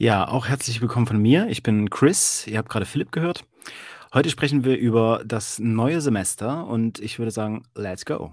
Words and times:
Ja, 0.00 0.26
auch 0.26 0.48
herzlich 0.48 0.80
willkommen 0.80 1.06
von 1.06 1.20
mir. 1.20 1.48
Ich 1.50 1.62
bin 1.62 1.90
Chris. 1.90 2.46
Ihr 2.46 2.56
habt 2.56 2.70
gerade 2.70 2.86
Philipp 2.86 3.12
gehört. 3.12 3.44
Heute 4.14 4.30
sprechen 4.30 4.64
wir 4.64 4.78
über 4.78 5.22
das 5.26 5.58
neue 5.58 6.00
Semester 6.00 6.66
und 6.66 6.98
ich 7.00 7.18
würde 7.18 7.30
sagen, 7.30 7.64
let's 7.74 8.06
go. 8.06 8.32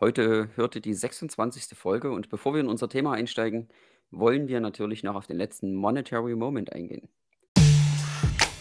Heute 0.00 0.48
hörte 0.56 0.80
die 0.80 0.92
26. 0.92 1.78
Folge 1.78 2.10
und 2.10 2.28
bevor 2.30 2.52
wir 2.52 2.62
in 2.62 2.68
unser 2.68 2.88
Thema 2.88 3.12
einsteigen, 3.12 3.68
wollen 4.10 4.48
wir 4.48 4.58
natürlich 4.58 5.04
noch 5.04 5.14
auf 5.14 5.28
den 5.28 5.36
letzten 5.36 5.76
Monetary 5.76 6.34
Moment 6.34 6.72
eingehen. 6.72 7.06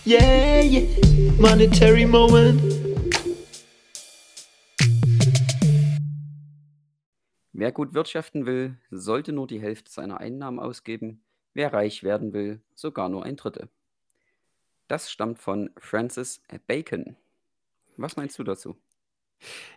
Yeah, 0.05 0.61
yeah, 0.61 0.83
monetary 1.39 2.05
moment. 2.05 2.61
Wer 7.57 7.71
gut 7.71 7.95
wirtschaften 7.95 8.45
will, 8.45 8.77
sollte 8.91 9.33
nur 9.33 9.47
die 9.47 9.59
Hälfte 9.59 9.91
seiner 9.91 10.19
Einnahmen 10.19 10.59
ausgeben, 10.59 11.23
wer 11.55 11.73
reich 11.73 12.03
werden 12.03 12.31
will, 12.31 12.61
sogar 12.75 13.09
nur 13.09 13.23
ein 13.25 13.35
Drittel. 13.35 13.67
Das 14.87 15.09
stammt 15.09 15.39
von 15.39 15.71
Francis 15.75 16.39
Bacon. 16.67 17.15
Was 17.95 18.15
meinst 18.15 18.37
du 18.37 18.43
dazu? 18.43 18.77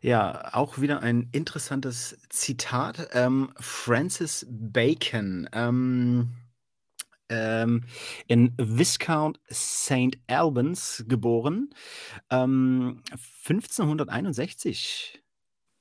Ja, 0.02 0.52
auch 0.52 0.82
wieder 0.82 1.00
ein 1.00 1.30
interessantes 1.32 2.18
Zitat. 2.28 3.08
Ähm, 3.14 3.50
Francis 3.58 4.46
Bacon, 4.50 5.48
ähm, 5.54 6.32
ähm, 7.30 7.84
in 8.26 8.52
Viscount 8.58 9.40
St. 9.50 10.18
Albans 10.26 11.06
geboren, 11.08 11.70
ähm, 12.28 13.02
1561. 13.42 15.22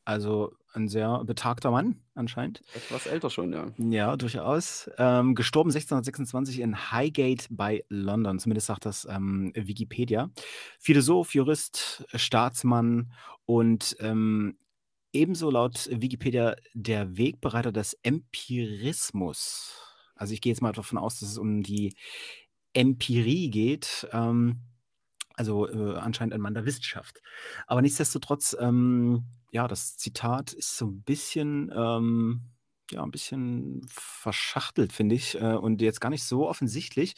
Also 0.06 0.59
ein 0.73 0.88
sehr 0.88 1.23
betagter 1.25 1.72
Mann 1.72 2.02
anscheinend. 2.16 2.62
Etwas 2.73 3.08
älter 3.08 3.30
schon, 3.30 3.53
ja. 3.53 3.67
Ja, 3.78 4.17
durchaus. 4.17 4.89
Ähm, 4.98 5.36
gestorben 5.36 5.70
1626 5.70 6.59
in 6.59 6.92
Highgate 6.92 7.48
bei 7.50 7.84
London, 7.89 8.39
zumindest 8.39 8.67
sagt 8.67 8.86
das 8.86 9.08
ähm, 9.09 9.52
Wikipedia. 9.56 10.30
Philosoph, 10.80 11.34
Jurist, 11.34 12.06
Staatsmann 12.14 13.12
und 13.45 13.95
ähm, 14.00 14.58
ebenso 15.12 15.50
laut 15.50 15.90
Wikipedia 15.92 16.56
der 16.73 17.17
Wegbereiter 17.17 17.72
des 17.72 17.94
Empirismus. 18.03 19.73
Also 20.16 20.34
ich 20.34 20.42
gehe 20.42 20.52
jetzt 20.52 20.62
mal 20.62 20.73
davon 20.73 20.97
aus, 20.97 21.20
dass 21.20 21.30
es 21.30 21.38
um 21.38 21.64
die 21.64 21.95
Empirie 22.73 23.50
geht. 23.50 24.08
Ähm, 24.12 24.62
also 25.40 25.70
äh, 25.70 25.97
anscheinend 25.97 26.34
ein 26.34 26.42
Mann 26.42 26.53
der 26.53 26.66
Wissenschaft. 26.66 27.22
Aber 27.66 27.81
nichtsdestotrotz, 27.81 28.56
ähm, 28.59 29.23
ja, 29.52 29.67
das 29.67 29.97
Zitat 29.97 30.53
ist 30.53 30.78
so 30.78 30.86
ein 30.88 31.03
bisschen, 31.03 31.72
ähm, 31.75 32.42
ja, 32.92 33.03
ein 33.03 33.11
bisschen 33.11 33.81
verschachtelt, 33.89 34.94
finde 34.94 35.16
ich, 35.16 35.36
äh, 35.39 35.53
und 35.56 35.81
jetzt 35.81 36.02
gar 36.02 36.09
nicht 36.09 36.24
so 36.24 36.47
offensichtlich. 36.47 37.16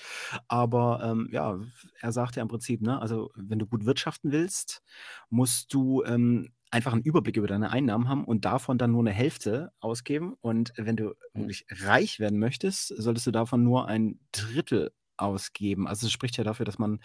Aber 0.48 1.02
ähm, 1.04 1.30
ja, 1.32 1.60
er 2.00 2.12
sagt 2.12 2.36
ja 2.36 2.42
im 2.42 2.48
Prinzip, 2.50 2.82
ne, 2.82 3.02
also 3.02 3.32
wenn 3.36 3.60
du 3.60 3.68
gut 3.68 3.86
wirtschaften 3.86 4.32
willst, 4.32 4.82
musst 5.30 5.74
du 5.74 6.04
ähm, 6.04 6.50
einfach 6.72 6.94
einen 6.94 7.04
Überblick 7.04 7.38
über 7.38 7.48
deine 7.48 7.72
Einnahmen 7.72 8.08
haben 8.10 8.26
und 8.26 8.46
davon 8.46 8.78
dann 8.78 8.92
nur 8.92 9.02
eine 9.02 9.12
Hälfte 9.12 9.72
ausgeben. 9.80 10.36
Und 10.42 10.74
wenn 10.78 10.96
du 10.96 11.14
Mhm. 11.36 11.48
wirklich 11.48 11.66
reich 11.70 12.20
werden 12.20 12.40
möchtest, 12.40 12.88
solltest 12.98 13.28
du 13.28 13.32
davon 13.32 13.64
nur 13.64 13.88
ein 13.88 14.20
Drittel 14.32 14.92
ausgeben. 15.22 15.88
Also 15.88 16.08
es 16.08 16.12
spricht 16.12 16.38
ja 16.38 16.44
dafür, 16.44 16.66
dass 16.66 16.80
man 16.80 17.00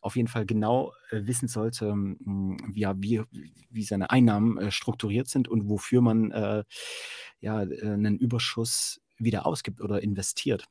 auf 0.00 0.16
jeden 0.16 0.28
Fall 0.28 0.46
genau 0.46 0.92
äh, 1.10 1.26
wissen 1.26 1.48
sollte, 1.48 1.88
m, 1.88 2.56
ja, 2.74 2.94
wie, 2.96 3.22
wie 3.70 3.84
seine 3.84 4.10
Einnahmen 4.10 4.58
äh, 4.58 4.70
strukturiert 4.70 5.28
sind 5.28 5.48
und 5.48 5.68
wofür 5.68 6.00
man 6.02 6.30
äh, 6.30 6.64
ja, 7.40 7.62
äh, 7.62 7.82
einen 7.82 8.18
Überschuss 8.18 9.00
wieder 9.18 9.46
ausgibt 9.46 9.80
oder 9.80 10.02
investiert. 10.02 10.66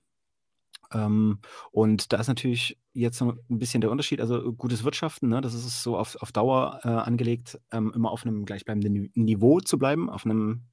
Ähm, 0.94 1.40
und 1.72 2.12
da 2.12 2.18
ist 2.18 2.28
natürlich 2.28 2.78
jetzt 2.94 3.22
ein 3.22 3.38
bisschen 3.48 3.82
der 3.82 3.92
Unterschied, 3.92 4.20
also 4.20 4.52
gutes 4.54 4.84
Wirtschaften, 4.84 5.30
ne, 5.30 5.40
das 5.40 5.54
ist 5.54 5.84
so 5.84 5.98
auf, 5.98 6.18
auf 6.22 6.32
Dauer 6.34 6.82
äh, 6.84 6.90
angelegt, 6.90 7.60
ähm, 7.72 7.94
immer 7.96 8.12
auf 8.12 8.26
einem 8.26 8.46
gleichbleibenden 8.46 8.94
Ni- 8.94 9.12
Niveau 9.16 9.62
zu 9.62 9.78
bleiben, 9.78 10.10
auf 10.10 10.26
einem 10.26 10.64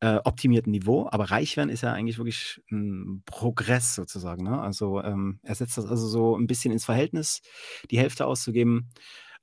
äh, 0.00 0.18
optimierten 0.24 0.72
Niveau. 0.72 1.08
Aber 1.10 1.30
reich 1.30 1.56
werden 1.56 1.70
ist 1.70 1.82
ja 1.82 1.92
eigentlich 1.92 2.18
wirklich 2.18 2.62
ein 2.70 3.22
Progress 3.24 3.94
sozusagen. 3.94 4.44
Ne? 4.44 4.60
Also 4.60 5.02
ähm, 5.02 5.40
er 5.42 5.54
setzt 5.54 5.78
das 5.78 5.86
also 5.86 6.06
so 6.06 6.36
ein 6.36 6.46
bisschen 6.46 6.72
ins 6.72 6.84
Verhältnis, 6.84 7.42
die 7.90 7.98
Hälfte 7.98 8.26
auszugeben. 8.26 8.90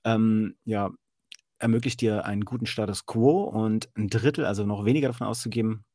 Ähm, 0.04 0.56
ja, 0.66 0.92
ermöglicht 1.60 2.02
dir 2.02 2.26
einen 2.26 2.46
guten 2.46 2.66
Status 2.66 3.06
quo 3.06 3.44
und 3.44 3.90
ein 3.96 4.10
Drittel, 4.10 4.46
also 4.46 4.66
noch 4.66 4.86
weniger 4.86 5.08
davon 5.08 5.28
auszugeben, 5.28 5.86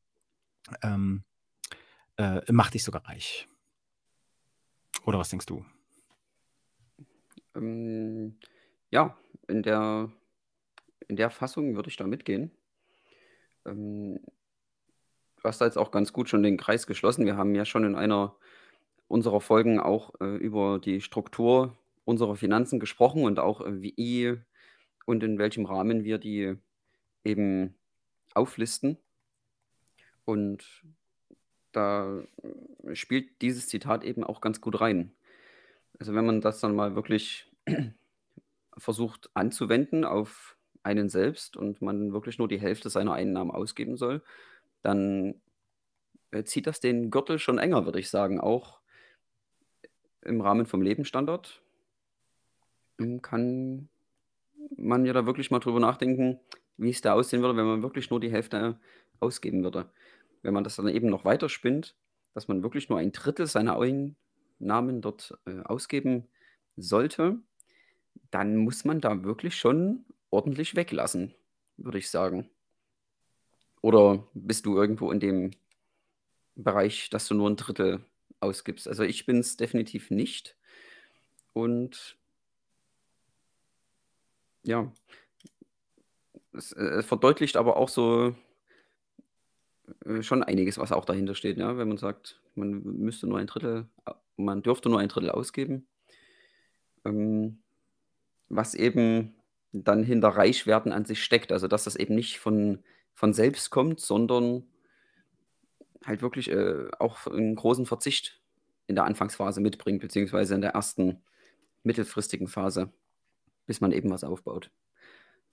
ähm, 0.83 1.25
äh, 2.17 2.41
macht 2.51 2.75
dich 2.75 2.85
sogar 2.85 3.07
reich. 3.07 3.47
Oder 5.05 5.19
was 5.19 5.29
denkst 5.29 5.47
du? 5.47 5.65
Ähm, 7.55 8.39
ja, 8.91 9.17
in 9.47 9.63
der, 9.63 10.11
in 11.07 11.17
der 11.17 11.31
Fassung 11.31 11.77
würde 11.77 11.89
ich 11.89 11.97
da 11.97 12.07
mitgehen. 12.07 12.51
Ähm, 13.69 14.21
du 15.37 15.45
hast 15.45 15.61
da 15.61 15.65
jetzt 15.65 15.79
auch 15.79 15.91
ganz 15.91 16.13
gut 16.13 16.29
schon 16.29 16.43
den 16.43 16.57
Kreis 16.57 16.87
geschlossen. 16.87 17.27
Wir 17.27 17.37
haben 17.37 17.55
ja 17.55 17.65
schon 17.65 17.85
in 17.85 17.95
einer 17.95 18.37
unserer 19.07 19.41
Folgen 19.41 19.81
auch 19.81 20.15
äh, 20.21 20.37
über 20.37 20.79
die 20.79 21.01
Struktur 21.01 21.77
unserer 22.05 22.37
Finanzen 22.37 22.81
gesprochen 22.81 23.25
und 23.25 23.39
auch 23.39 23.61
äh, 23.61 23.83
wie 23.83 24.39
und 25.07 25.23
in 25.23 25.39
welchem 25.39 25.65
Rahmen 25.65 26.05
wir 26.05 26.19
die 26.19 26.57
eben 27.25 27.75
auflisten. 28.35 28.99
Und 30.25 30.85
da 31.73 32.23
spielt 32.93 33.41
dieses 33.41 33.69
Zitat 33.69 34.05
eben 34.05 34.25
auch 34.25 34.43
ganz 34.43 34.61
gut 34.61 34.81
rein. 34.81 35.13
Also 35.99 36.15
wenn 36.15 36.27
man 36.27 36.43
das 36.43 36.61
dann 36.61 36.75
mal 36.75 36.95
wirklich 36.95 37.51
versucht 38.77 39.31
anzuwenden 39.35 40.05
auf 40.05 40.58
einen 40.89 41.09
selbst 41.11 41.57
und 41.57 41.83
man 41.83 42.13
wirklich 42.13 42.39
nur 42.39 42.49
die 42.49 42.61
Hälfte 42.61 42.89
seiner 42.89 43.13
Einnahmen 43.13 43.51
ausgeben 43.51 43.97
soll, 43.97 44.23
dann 44.83 45.35
äh, 46.31 46.45
zieht 46.45 46.67
das 46.67 46.81
den 46.81 47.11
Gürtel 47.11 47.39
schon 47.39 47.59
enger, 47.59 47.85
würde 47.85 48.01
ich 48.01 48.09
sagen. 48.09 48.41
Auch 48.41 48.81
im 50.23 50.41
Rahmen 50.41 50.67
vom 50.67 50.83
Lebensstandard 50.83 51.63
ähm, 52.99 53.21
kann 53.23 53.89
man 54.77 55.05
ja 55.05 55.13
da 55.13 55.27
wirklich 55.27 55.51
mal 55.51 55.61
drüber 55.61 55.81
nachdenken, 55.81 56.41
wie 56.77 56.91
es 56.91 57.01
da 57.01 57.13
aussehen 57.13 57.43
würde, 57.43 57.57
wenn 57.57 57.67
man 57.67 57.83
wirklich 57.83 58.11
nur 58.11 58.21
die 58.21 58.31
Hälfte 58.31 58.79
ausgeben 59.21 59.63
würde. 59.63 59.91
Wenn 60.43 60.55
man 60.55 60.65
das 60.65 60.77
dann 60.77 60.89
eben 60.89 61.09
noch 61.09 61.25
weiter 61.25 61.49
spinnt, 61.49 61.97
dass 62.35 62.49
man 62.49 62.63
wirklich 62.63 62.89
nur 62.89 62.99
ein 62.99 63.13
Drittel 63.13 63.47
seiner 63.47 63.79
Einnahmen 63.79 65.01
dort 65.01 65.37
äh, 65.47 65.61
ausgeben 65.65 66.29
sollte, 66.77 67.39
dann 68.31 68.57
muss 68.57 68.85
man 68.85 69.01
da 69.01 69.25
wirklich 69.25 69.57
schon 69.57 70.05
ordentlich 70.31 70.77
weglassen, 70.77 71.35
würde 71.77 71.99
ich 71.99 72.11
sagen. 72.11 72.49
Oder 73.81 74.27
bist 74.35 74.67
du 74.67 74.77
irgendwo 74.77 75.13
in 75.13 75.21
dem 75.21 75.53
Bereich, 76.57 77.11
dass 77.11 77.29
du 77.29 77.35
nur 77.35 77.49
ein 77.49 77.57
Drittel 77.57 78.05
ausgibst? 78.41 78.89
Also 78.89 79.05
ich 79.05 79.27
bin 79.27 79.39
es 79.39 79.57
definitiv 79.57 80.11
nicht. 80.11 80.57
Und 81.53 82.17
ja, 84.65 84.93
es 86.53 86.73
äh, 86.73 87.03
verdeutlicht 87.03 87.57
aber 87.57 87.77
auch 87.77 87.89
so 87.89 88.35
äh, 90.05 90.23
schon 90.23 90.43
einiges, 90.43 90.79
was 90.79 90.93
auch 90.93 91.05
dahinter 91.05 91.35
steht, 91.35 91.57
ja? 91.59 91.77
Wenn 91.79 91.89
man 91.89 91.99
sagt, 91.99 92.41
man 92.55 92.83
müsste 92.83 93.27
nur 93.27 93.39
ein 93.39 93.47
Drittel, 93.47 93.89
man 94.37 94.63
dürfte 94.63 94.89
nur 94.89 95.01
ein 95.01 95.09
Drittel 95.09 95.31
ausgeben. 95.31 95.87
Ähm, 97.05 97.63
was 98.49 98.75
eben 98.75 99.38
dann 99.73 100.03
hinter 100.03 100.29
Reichwerden 100.29 100.93
an 100.93 101.05
sich 101.05 101.23
steckt. 101.23 101.53
Also 101.53 101.69
dass 101.69 101.85
das 101.85 101.97
eben 101.97 102.15
nicht 102.15 102.39
von, 102.39 102.83
von 103.15 103.33
selbst 103.33 103.71
kommt, 103.71 104.01
sondern 104.01 104.65
halt 106.05 106.23
wirklich 106.23 106.51
äh, 106.51 106.89
auch 106.99 107.27
einen 107.27 107.55
großen 107.55 107.87
Verzicht 107.87 108.41
in 108.87 108.95
der 108.95 109.05
Anfangsphase 109.05 109.61
mitbringt, 109.61 110.01
beziehungsweise 110.01 110.55
in 110.55 110.63
der 110.63 110.73
ersten 110.73 111.21
mittelfristigen 111.83 112.49
Phase, 112.49 112.93
bis 113.67 113.81
man 113.81 113.93
eben 113.93 114.11
was 114.11 114.25
aufbaut. 114.25 114.71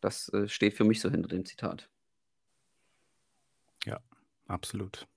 das 0.02 0.30
äh, 0.30 0.48
steht 0.48 0.74
für 0.76 0.84
mich 0.84 1.02
so 1.02 1.10
hinter 1.10 1.28
dem 1.28 1.46
Zitat. 1.46 1.90
Ja, 3.86 4.00
absolut. 4.48 5.08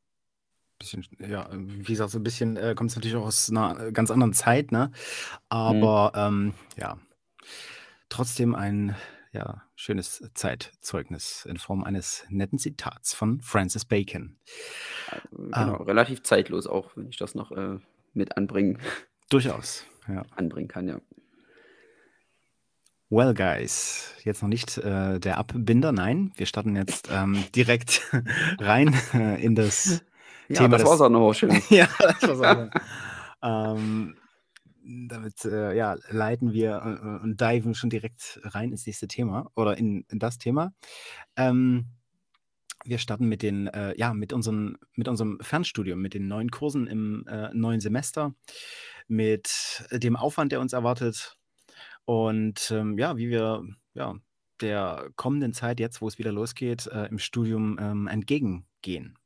Bisschen, 0.79 1.05
ja, 1.19 1.49
wie 1.53 1.83
gesagt, 1.83 2.11
so 2.11 2.19
ein 2.19 2.25
bisschen 2.25 2.57
äh, 2.57 2.75
kommt 2.77 2.91
es 2.91 2.97
natürlich 2.97 3.17
auch 3.17 3.27
aus 3.27 3.51
einer 3.51 3.91
ganz 3.93 4.11
anderen 4.11 4.33
Zeit, 4.33 4.71
ne? 4.71 4.89
Mhm. 4.89 4.95
Aber 5.49 6.13
ähm, 6.15 6.55
ja, 6.77 6.99
trotzdem 8.09 8.55
ein 8.55 8.97
ja, 9.33 9.63
schönes 9.77 10.25
Zeitzeugnis 10.35 11.45
in 11.45 11.59
Form 11.59 11.85
eines 11.85 12.25
netten 12.29 12.59
Zitats 12.59 13.15
von 13.15 13.41
Francis 13.43 13.85
Bacon. 13.85 14.37
Äh, 15.11 15.21
genau, 15.31 15.77
Ähm, 15.77 15.83
relativ 15.83 16.23
zeitlos 16.23 16.67
auch, 16.67 16.97
wenn 16.97 17.09
ich 17.09 17.17
das 17.19 17.35
noch 17.35 17.53
äh, 17.53 17.79
mit 18.15 18.37
anbringen, 18.37 18.79
durchaus, 19.31 19.85
ja. 20.09 20.23
anbringen 20.35 20.69
kann, 20.69 20.89
ja. 20.89 21.01
Well, 23.11 23.33
guys, 23.33 24.13
jetzt 24.25 24.43
noch 24.43 24.51
nicht 24.51 24.77
äh, 24.79 25.19
der 25.19 25.39
Abbinder, 25.39 25.93
nein, 25.93 26.33
wir 26.37 26.45
starten 26.45 26.77
jetzt 26.77 27.09
ähm, 27.11 27.43
direkt 27.55 28.03
rein 28.61 28.95
äh, 29.15 29.43
in 29.43 29.55
das 29.55 30.05
Ja, 30.49 30.57
Thema 30.59 30.77
das 30.77 30.83
des. 30.91 31.01
auch 31.01 31.09
noch 31.09 31.33
schön. 31.33 31.63
ja, 31.71 31.89
das 32.21 32.39
war's 32.39 32.71
auch. 33.43 33.75
ähm, 33.77 34.17
damit 34.89 35.45
äh, 35.45 35.77
ja, 35.77 35.97
leiten 36.09 36.53
wir 36.53 36.77
äh, 36.77 37.23
und 37.23 37.41
diven 37.41 37.75
schon 37.75 37.91
direkt 37.91 38.41
rein 38.43 38.71
ins 38.71 38.87
nächste 38.87 39.07
Thema 39.07 39.51
oder 39.55 39.77
in, 39.77 40.05
in 40.09 40.19
das 40.19 40.39
Thema. 40.39 40.73
Ähm, 41.37 41.87
wir 42.85 42.99
starten 42.99 43.29
mit 43.29 43.43
den, 43.43 43.67
äh, 43.67 43.95
ja, 43.99 44.15
mit, 44.15 44.33
unseren, 44.33 44.79
mit 44.95 45.09
unserem 45.09 45.39
Fernstudium, 45.41 46.01
mit 46.01 46.15
den 46.15 46.29
neuen 46.29 46.51
Kursen 46.51 46.87
im 46.87 47.27
äh, 47.27 47.53
neuen 47.53 47.81
Semester, 47.81 48.35
mit 49.09 49.85
dem 49.91 50.17
Aufwand, 50.17 50.53
der 50.53 50.61
uns 50.61 50.73
erwartet 50.73 51.37
und 52.05 52.71
ähm, 52.71 52.97
ja, 52.99 53.19
wie 53.19 53.29
wir 53.29 53.65
ja, 53.93 54.15
der 54.61 55.11
kommenden 55.17 55.53
Zeit 55.53 55.81
jetzt, 55.81 56.01
wo 56.01 56.09
es 56.09 56.19
wieder 56.19 56.33
losgeht, 56.33 56.87
äh, 56.87 57.07
im 57.07 57.19
Studium 57.19 57.79
ähm, 57.79 58.07
entgegengehen. 58.07 59.19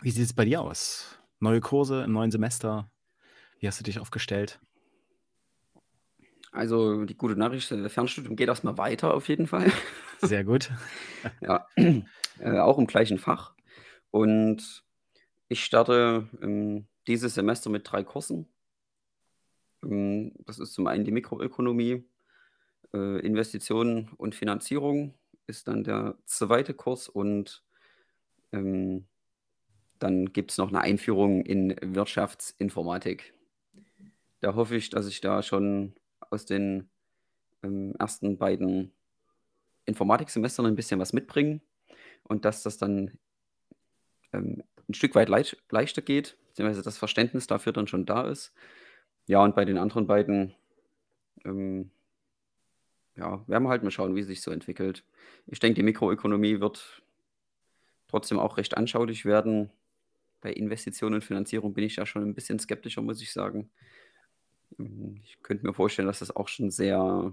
Wie 0.00 0.10
sieht 0.10 0.24
es 0.24 0.32
bei 0.32 0.44
dir 0.44 0.60
aus? 0.60 1.18
Neue 1.40 1.60
Kurse 1.60 2.04
im 2.04 2.12
neuen 2.12 2.30
Semester? 2.30 2.90
Wie 3.58 3.66
hast 3.66 3.80
du 3.80 3.84
dich 3.84 3.98
aufgestellt? 3.98 4.60
Also 6.58 7.04
die 7.04 7.16
gute 7.16 7.36
Nachricht, 7.36 7.70
äh, 7.70 7.88
Fernstudium 7.88 8.34
geht 8.34 8.48
erstmal 8.48 8.76
weiter 8.78 9.14
auf 9.14 9.28
jeden 9.28 9.46
Fall. 9.46 9.70
Sehr 10.22 10.42
gut. 10.42 10.72
Ja, 11.40 11.68
äh, 11.76 12.58
auch 12.58 12.78
im 12.78 12.88
gleichen 12.88 13.18
Fach. 13.18 13.54
Und 14.10 14.82
ich 15.46 15.64
starte 15.64 16.28
ähm, 16.42 16.88
dieses 17.06 17.34
Semester 17.34 17.70
mit 17.70 17.88
drei 17.88 18.02
Kursen. 18.02 18.48
Ähm, 19.84 20.32
das 20.46 20.58
ist 20.58 20.72
zum 20.72 20.88
einen 20.88 21.04
die 21.04 21.12
Mikroökonomie, 21.12 22.04
äh, 22.92 23.20
Investitionen 23.20 24.10
und 24.16 24.34
Finanzierung 24.34 25.14
ist 25.46 25.68
dann 25.68 25.84
der 25.84 26.18
zweite 26.24 26.74
Kurs 26.74 27.08
und 27.08 27.62
ähm, 28.50 29.06
dann 30.00 30.32
gibt 30.32 30.50
es 30.50 30.58
noch 30.58 30.70
eine 30.70 30.80
Einführung 30.80 31.40
in 31.40 31.76
Wirtschaftsinformatik. 31.80 33.32
Da 34.40 34.56
hoffe 34.56 34.74
ich, 34.74 34.90
dass 34.90 35.06
ich 35.06 35.20
da 35.20 35.44
schon 35.44 35.94
aus 36.30 36.46
den 36.46 36.88
ähm, 37.62 37.94
ersten 37.98 38.38
beiden 38.38 38.92
Informatiksemestern 39.84 40.66
ein 40.66 40.76
bisschen 40.76 41.00
was 41.00 41.12
mitbringe 41.12 41.60
und 42.24 42.44
dass 42.44 42.62
das 42.62 42.78
dann 42.78 43.18
ähm, 44.32 44.62
ein 44.88 44.94
Stück 44.94 45.14
weit 45.14 45.28
leicht, 45.28 45.56
leichter 45.70 46.02
geht, 46.02 46.36
beziehungsweise 46.48 46.82
das 46.82 46.98
Verständnis 46.98 47.46
dafür 47.46 47.72
dann 47.72 47.86
schon 47.86 48.06
da 48.06 48.28
ist. 48.28 48.52
Ja, 49.26 49.42
und 49.42 49.54
bei 49.54 49.64
den 49.64 49.78
anderen 49.78 50.06
beiden, 50.06 50.54
ähm, 51.44 51.90
ja, 53.16 53.44
werden 53.46 53.64
wir 53.64 53.70
halt 53.70 53.82
mal 53.82 53.90
schauen, 53.90 54.14
wie 54.14 54.22
sich 54.22 54.40
so 54.40 54.50
entwickelt. 54.50 55.04
Ich 55.46 55.58
denke, 55.58 55.74
die 55.74 55.82
Mikroökonomie 55.82 56.60
wird 56.60 57.02
trotzdem 58.08 58.38
auch 58.38 58.56
recht 58.56 58.76
anschaulich 58.76 59.24
werden. 59.24 59.70
Bei 60.40 60.52
Investitionen 60.52 61.16
und 61.16 61.24
Finanzierung 61.24 61.74
bin 61.74 61.84
ich 61.84 61.96
ja 61.96 62.06
schon 62.06 62.22
ein 62.22 62.34
bisschen 62.34 62.58
skeptischer, 62.58 63.02
muss 63.02 63.20
ich 63.20 63.32
sagen. 63.32 63.70
Ähm, 64.78 65.20
Ich 65.24 65.42
könnte 65.42 65.66
mir 65.66 65.74
vorstellen, 65.74 66.08
dass 66.08 66.20
das 66.20 66.34
auch 66.34 66.48
schon 66.48 66.70
sehr 66.70 67.32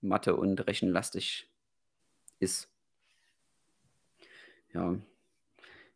mathe- 0.00 0.36
und 0.36 0.66
rechenlastig 0.66 1.48
ist. 2.38 2.68
Ja, 4.72 4.96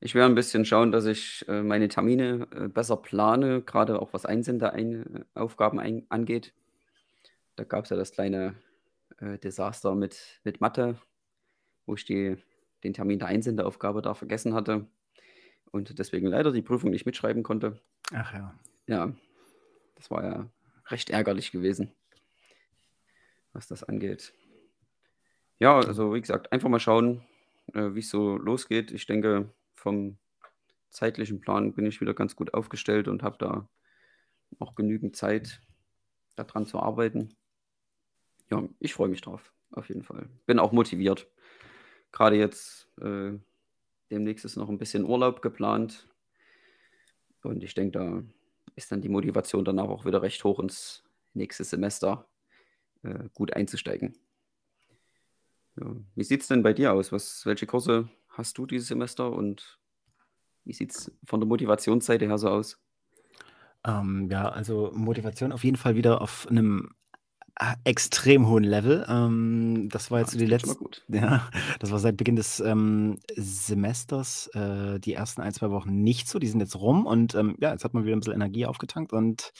ich 0.00 0.14
werde 0.14 0.30
ein 0.30 0.34
bisschen 0.34 0.64
schauen, 0.64 0.92
dass 0.92 1.06
ich 1.06 1.46
äh, 1.48 1.62
meine 1.62 1.88
Termine 1.88 2.46
äh, 2.54 2.68
besser 2.68 2.96
plane, 2.96 3.62
gerade 3.62 4.02
auch 4.02 4.12
was 4.12 4.26
Einsendeaufgaben 4.26 5.80
ein 5.80 6.04
angeht. 6.10 6.52
Da 7.56 7.64
gab 7.64 7.84
es 7.84 7.90
ja 7.90 7.96
das 7.96 8.12
kleine 8.12 8.54
äh, 9.18 9.38
Desaster 9.38 9.94
mit, 9.94 10.40
mit 10.44 10.60
Mathe, 10.60 10.98
wo 11.86 11.94
ich 11.94 12.04
die, 12.04 12.36
den 12.82 12.92
Termin 12.92 13.18
der 13.18 13.28
Einsendeaufgabe 13.28 14.02
da 14.02 14.12
vergessen 14.12 14.52
hatte 14.54 14.86
und 15.70 15.98
deswegen 15.98 16.26
leider 16.26 16.52
die 16.52 16.62
Prüfung 16.62 16.90
nicht 16.90 17.06
mitschreiben 17.06 17.42
konnte. 17.42 17.80
Ach 18.12 18.34
ja. 18.34 18.58
Ja, 18.86 19.14
das 19.94 20.10
war 20.10 20.24
ja 20.24 20.50
recht 20.86 21.10
ärgerlich 21.10 21.52
gewesen, 21.52 21.92
was 23.52 23.66
das 23.66 23.84
angeht. 23.84 24.32
Ja, 25.58 25.76
also 25.76 26.14
wie 26.14 26.20
gesagt, 26.20 26.52
einfach 26.52 26.68
mal 26.68 26.80
schauen, 26.80 27.24
äh, 27.72 27.94
wie 27.94 28.00
es 28.00 28.10
so 28.10 28.36
losgeht. 28.36 28.90
Ich 28.90 29.06
denke, 29.06 29.50
vom 29.74 30.18
zeitlichen 30.90 31.40
Plan 31.40 31.72
bin 31.72 31.86
ich 31.86 32.00
wieder 32.00 32.14
ganz 32.14 32.36
gut 32.36 32.54
aufgestellt 32.54 33.08
und 33.08 33.22
habe 33.22 33.36
da 33.38 33.68
auch 34.58 34.74
genügend 34.74 35.16
Zeit, 35.16 35.60
daran 36.36 36.66
zu 36.66 36.78
arbeiten. 36.78 37.36
Ja, 38.50 38.68
ich 38.80 38.94
freue 38.94 39.08
mich 39.08 39.20
drauf, 39.20 39.52
auf 39.70 39.88
jeden 39.88 40.02
Fall. 40.02 40.28
Bin 40.46 40.58
auch 40.58 40.72
motiviert. 40.72 41.28
Gerade 42.12 42.36
jetzt, 42.36 42.88
äh, 43.00 43.32
demnächst 44.10 44.44
ist 44.44 44.56
noch 44.56 44.68
ein 44.68 44.78
bisschen 44.78 45.04
Urlaub 45.04 45.42
geplant. 45.42 46.08
Und 47.42 47.62
ich 47.62 47.74
denke, 47.74 47.98
da 47.98 48.22
ist 48.76 48.90
dann 48.92 49.00
die 49.00 49.08
Motivation 49.08 49.64
danach 49.64 49.88
auch 49.88 50.04
wieder 50.04 50.22
recht 50.22 50.42
hoch 50.44 50.58
ins 50.58 51.04
nächste 51.32 51.64
Semester 51.64 52.28
äh, 53.02 53.28
gut 53.34 53.52
einzusteigen. 53.52 54.16
Ja. 55.76 55.94
Wie 56.14 56.24
sieht 56.24 56.42
es 56.42 56.48
denn 56.48 56.62
bei 56.62 56.72
dir 56.72 56.92
aus? 56.92 57.12
Was, 57.12 57.44
welche 57.46 57.66
Kurse 57.66 58.08
hast 58.28 58.58
du 58.58 58.66
dieses 58.66 58.88
Semester 58.88 59.32
und 59.32 59.78
wie 60.64 60.72
sieht 60.72 60.92
es 60.92 61.12
von 61.24 61.40
der 61.40 61.48
Motivationsseite 61.48 62.26
her 62.26 62.38
so 62.38 62.48
aus? 62.48 62.80
Ähm, 63.84 64.28
ja, 64.30 64.48
also 64.48 64.92
Motivation 64.94 65.52
auf 65.52 65.64
jeden 65.64 65.76
Fall 65.76 65.94
wieder 65.94 66.22
auf 66.22 66.46
einem 66.48 66.94
extrem 67.84 68.48
hohen 68.48 68.64
Level. 68.64 69.06
Ähm, 69.08 69.88
das 69.90 70.10
war 70.10 70.20
jetzt 70.20 70.34
das 70.34 70.38
die 70.38 70.74
gut. 70.76 71.04
ja, 71.08 71.48
das 71.78 71.90
war 71.92 71.98
seit 71.98 72.16
Beginn 72.16 72.36
des 72.36 72.60
ähm, 72.60 73.18
Semesters 73.36 74.48
äh, 74.54 74.98
die 74.98 75.14
ersten 75.14 75.40
ein, 75.40 75.52
zwei 75.52 75.70
Wochen 75.70 76.02
nicht 76.02 76.28
so. 76.28 76.38
Die 76.38 76.48
sind 76.48 76.60
jetzt 76.60 76.76
rum 76.76 77.06
und 77.06 77.34
ähm, 77.34 77.56
ja, 77.60 77.72
jetzt 77.72 77.84
hat 77.84 77.94
man 77.94 78.04
wieder 78.04 78.16
ein 78.16 78.20
bisschen 78.20 78.34
Energie 78.34 78.66
aufgetankt 78.66 79.12
und 79.12 79.52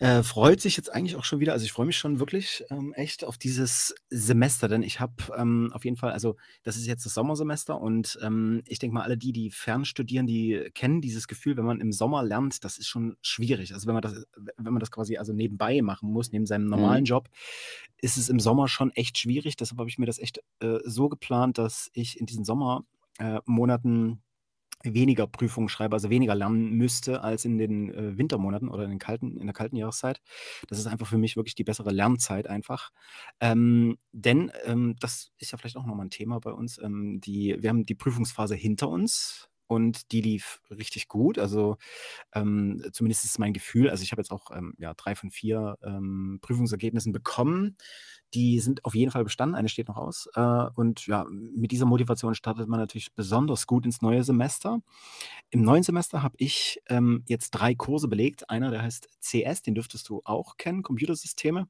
äh, 0.00 0.22
freut 0.22 0.60
sich 0.60 0.76
jetzt 0.76 0.92
eigentlich 0.92 1.16
auch 1.16 1.24
schon 1.24 1.40
wieder. 1.40 1.52
Also 1.52 1.64
ich 1.64 1.72
freue 1.72 1.86
mich 1.86 1.96
schon 1.96 2.18
wirklich 2.18 2.64
ähm, 2.70 2.92
echt 2.94 3.24
auf 3.24 3.38
dieses 3.38 3.94
Semester, 4.10 4.66
denn 4.68 4.82
ich 4.82 4.98
habe 5.00 5.14
ähm, 5.36 5.70
auf 5.72 5.84
jeden 5.84 5.96
Fall, 5.96 6.12
also 6.12 6.36
das 6.64 6.76
ist 6.76 6.86
jetzt 6.86 7.06
das 7.06 7.14
Sommersemester 7.14 7.80
und 7.80 8.18
ähm, 8.22 8.62
ich 8.66 8.78
denke 8.80 8.94
mal, 8.94 9.02
alle 9.02 9.16
die, 9.16 9.32
die 9.32 9.50
fernstudieren, 9.50 10.26
die 10.26 10.70
kennen 10.74 11.00
dieses 11.00 11.28
Gefühl, 11.28 11.56
wenn 11.56 11.64
man 11.64 11.80
im 11.80 11.92
Sommer 11.92 12.22
lernt, 12.24 12.64
das 12.64 12.78
ist 12.78 12.88
schon 12.88 13.16
schwierig. 13.22 13.72
Also 13.72 13.86
wenn 13.86 13.94
man 13.94 14.02
das, 14.02 14.26
wenn 14.56 14.72
man 14.72 14.80
das 14.80 14.90
quasi 14.90 15.16
also 15.16 15.32
nebenbei 15.32 15.80
machen 15.80 16.10
muss, 16.10 16.32
neben 16.32 16.46
seinem 16.46 16.66
normalen 16.66 17.04
Mhm. 17.04 17.08
Job, 17.08 17.28
ist 18.00 18.16
es 18.16 18.28
im 18.28 18.40
Sommer 18.40 18.68
schon 18.68 18.90
echt 18.92 19.18
schwierig. 19.18 19.56
Deshalb 19.56 19.78
habe 19.78 19.88
ich 19.88 19.98
mir 19.98 20.06
das 20.06 20.18
echt 20.18 20.40
äh, 20.60 20.78
so 20.84 21.08
geplant, 21.08 21.58
dass 21.58 21.90
ich 21.94 22.18
in 22.18 22.26
diesen 22.26 22.44
Sommermonaten 22.44 24.20
weniger 24.84 25.26
Prüfungen 25.26 25.68
schreibe, 25.68 25.94
also 25.96 26.10
weniger 26.10 26.34
lernen 26.34 26.72
müsste 26.72 27.22
als 27.22 27.44
in 27.44 27.58
den 27.58 27.92
äh, 27.92 28.18
Wintermonaten 28.18 28.68
oder 28.68 28.84
in, 28.84 28.90
den 28.90 28.98
kalten, 28.98 29.38
in 29.38 29.46
der 29.46 29.54
kalten 29.54 29.76
Jahreszeit. 29.76 30.20
Das 30.68 30.78
ist 30.78 30.86
einfach 30.86 31.06
für 31.06 31.18
mich 31.18 31.36
wirklich 31.36 31.54
die 31.54 31.64
bessere 31.64 31.90
Lernzeit 31.90 32.46
einfach. 32.46 32.90
Ähm, 33.40 33.96
denn 34.12 34.52
ähm, 34.64 34.96
das 35.00 35.32
ist 35.38 35.52
ja 35.52 35.58
vielleicht 35.58 35.76
auch 35.76 35.86
nochmal 35.86 36.06
ein 36.06 36.10
Thema 36.10 36.40
bei 36.40 36.52
uns. 36.52 36.78
Ähm, 36.82 37.20
die, 37.20 37.56
wir 37.58 37.70
haben 37.70 37.86
die 37.86 37.94
Prüfungsphase 37.94 38.54
hinter 38.54 38.88
uns 38.88 39.48
und 39.66 40.12
die 40.12 40.20
lief 40.20 40.60
richtig 40.70 41.08
gut. 41.08 41.38
Also 41.38 41.76
ähm, 42.34 42.84
zumindest 42.92 43.24
ist 43.24 43.38
mein 43.38 43.52
Gefühl. 43.52 43.90
Also 43.90 44.02
ich 44.02 44.12
habe 44.12 44.20
jetzt 44.20 44.30
auch 44.30 44.50
ähm, 44.50 44.74
ja, 44.78 44.94
drei 44.94 45.14
von 45.14 45.30
vier 45.30 45.78
ähm, 45.82 46.38
Prüfungsergebnissen 46.42 47.12
bekommen. 47.12 47.76
Die 48.34 48.60
sind 48.60 48.84
auf 48.84 48.94
jeden 48.94 49.10
Fall 49.12 49.24
bestanden. 49.24 49.54
Eine 49.54 49.68
steht 49.68 49.88
noch 49.88 49.96
aus. 49.96 50.28
Äh, 50.34 50.66
und 50.74 51.06
ja, 51.06 51.26
mit 51.30 51.70
dieser 51.72 51.86
Motivation 51.86 52.34
startet 52.34 52.68
man 52.68 52.80
natürlich 52.80 53.14
besonders 53.14 53.66
gut 53.66 53.86
ins 53.86 54.02
neue 54.02 54.24
Semester. 54.24 54.80
Im 55.50 55.62
neuen 55.62 55.82
Semester 55.82 56.22
habe 56.22 56.34
ich 56.38 56.80
ähm, 56.88 57.22
jetzt 57.26 57.50
drei 57.52 57.74
Kurse 57.74 58.08
belegt. 58.08 58.50
Einer, 58.50 58.70
der 58.70 58.82
heißt 58.82 59.08
CS, 59.20 59.62
den 59.62 59.74
dürftest 59.74 60.08
du 60.08 60.20
auch 60.24 60.56
kennen, 60.56 60.82
Computersysteme. 60.82 61.68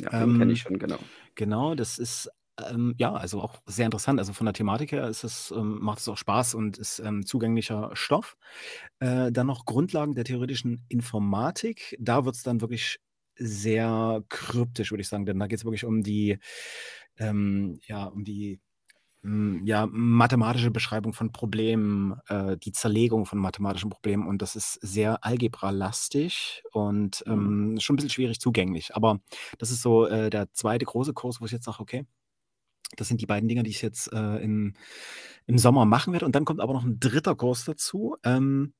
Ja, 0.00 0.10
den 0.10 0.38
kenne 0.38 0.44
Ähm, 0.44 0.50
ich 0.52 0.60
schon, 0.60 0.78
genau. 0.78 0.98
Genau, 1.34 1.74
das 1.74 1.98
ist 1.98 2.30
ähm, 2.70 2.94
ja 2.98 3.12
also 3.14 3.40
auch 3.42 3.60
sehr 3.66 3.86
interessant. 3.86 4.18
Also 4.18 4.32
von 4.32 4.46
der 4.46 4.54
Thematik 4.54 4.92
her 4.92 5.08
ist 5.08 5.24
es, 5.24 5.50
ähm, 5.50 5.78
macht 5.80 6.00
es 6.00 6.08
auch 6.08 6.16
Spaß 6.18 6.54
und 6.54 6.78
ist 6.78 6.98
ähm, 7.00 7.24
zugänglicher 7.26 7.90
Stoff. 7.94 8.36
Äh, 9.00 9.32
dann 9.32 9.46
noch 9.46 9.64
Grundlagen 9.64 10.14
der 10.14 10.24
theoretischen 10.24 10.84
Informatik. 10.88 11.96
Da 12.00 12.24
wird 12.24 12.36
es 12.36 12.42
dann 12.42 12.60
wirklich 12.60 12.98
sehr 13.36 14.22
kryptisch, 14.28 14.90
würde 14.92 15.02
ich 15.02 15.08
sagen, 15.08 15.26
denn 15.26 15.38
da 15.38 15.46
geht 15.46 15.58
es 15.58 15.64
wirklich 15.64 15.84
um 15.84 16.02
die 16.02 16.38
ähm, 17.18 17.78
ja, 17.86 18.04
um 18.06 18.24
die 18.24 18.60
hm, 19.22 19.66
ja, 19.66 19.86
mathematische 19.90 20.70
Beschreibung 20.70 21.12
von 21.12 21.32
Problemen, 21.32 22.14
äh, 22.28 22.56
die 22.58 22.72
Zerlegung 22.72 23.26
von 23.26 23.38
mathematischen 23.38 23.90
Problemen 23.90 24.26
und 24.26 24.42
das 24.42 24.56
ist 24.56 24.74
sehr 24.82 25.24
algebralastig 25.24 26.62
und 26.72 27.24
Mhm. 27.26 27.56
ähm, 27.74 27.76
schon 27.80 27.94
ein 27.94 27.98
bisschen 27.98 28.10
schwierig 28.10 28.40
zugänglich. 28.40 28.96
Aber 28.96 29.20
das 29.58 29.70
ist 29.70 29.82
so 29.82 30.06
äh, 30.06 30.30
der 30.30 30.52
zweite 30.54 30.86
große 30.86 31.12
Kurs, 31.14 31.40
wo 31.40 31.46
ich 31.46 31.52
jetzt 31.52 31.66
sage, 31.66 31.80
okay, 31.80 32.06
das 32.96 33.08
sind 33.08 33.20
die 33.20 33.26
beiden 33.26 33.48
Dinger, 33.48 33.62
die 33.62 33.70
ich 33.70 33.82
jetzt 33.82 34.12
äh, 34.12 34.36
im, 34.38 34.74
im 35.46 35.58
Sommer 35.58 35.84
machen 35.86 36.12
werde. 36.12 36.26
Und 36.26 36.34
dann 36.34 36.44
kommt 36.44 36.60
aber 36.60 36.74
noch 36.74 36.84
ein 36.84 37.00
dritter 37.00 37.36
Kurs 37.36 37.64
dazu. 37.64 38.16
Ähm, 38.24 38.74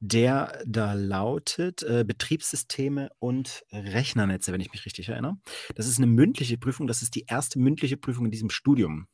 der 0.00 0.62
da 0.66 0.92
lautet 0.92 1.82
äh, 1.82 2.04
Betriebssysteme 2.06 3.10
und 3.18 3.64
Rechnernetze, 3.72 4.52
wenn 4.52 4.60
ich 4.60 4.70
mich 4.72 4.84
richtig 4.84 5.08
erinnere. 5.08 5.38
Das 5.74 5.86
ist 5.88 5.96
eine 5.96 6.06
mündliche 6.06 6.58
Prüfung. 6.58 6.86
Das 6.86 7.00
ist 7.02 7.14
die 7.14 7.24
erste 7.26 7.58
mündliche 7.58 7.96
Prüfung 7.96 8.26
in 8.26 8.30
diesem 8.30 8.50
Studium. 8.50 9.06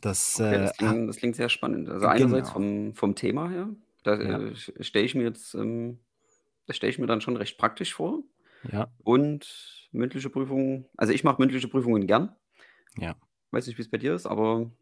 Das, 0.00 0.38
Okay, 0.38 0.58
äh, 0.58 0.70
das 0.70 0.72
ha- 0.80 0.96
klingt, 0.96 1.08
das 1.08 1.16
klingt 1.16 1.36
sehr 1.36 1.48
spannend. 1.48 1.88
Also 1.90 2.06
einerseits 2.06 2.48
genau. 2.48 2.50
vom, 2.50 2.94
vom 2.94 3.14
Thema 3.14 3.50
her, 3.50 3.74
da 4.02 4.14
Ja, 4.22 4.42
äh, 4.50 4.54
stelle 4.56 5.04
ich 5.04 5.14
mir 5.14 5.24
jetzt, 5.24 5.54
ähm, 5.54 5.98
das 6.66 6.76
stelle 6.76 6.90
ich 6.92 6.98
mir 6.98 7.06
dann 7.06 7.20
schon 7.20 7.36
recht 7.36 7.58
praktisch 7.58 7.94
vor. 7.94 8.22
ja, 8.62 8.90
Und 9.04 9.88
mündliche 9.92 10.30
Prüfungen, 10.30 10.86
also 10.96 11.12
ich 11.14 11.24
mache 11.24 11.40
mündliche 11.42 11.68
Prüfungen 11.68 12.06
gern. 12.06 12.36
Ja. 12.98 13.16
Weiß 13.52 13.66
nicht, 13.68 13.78
wie 13.78 13.82
es 13.82 13.90
bei 13.90 13.98
dir 13.98 14.14
ist, 14.14 14.26
aber 14.26 14.72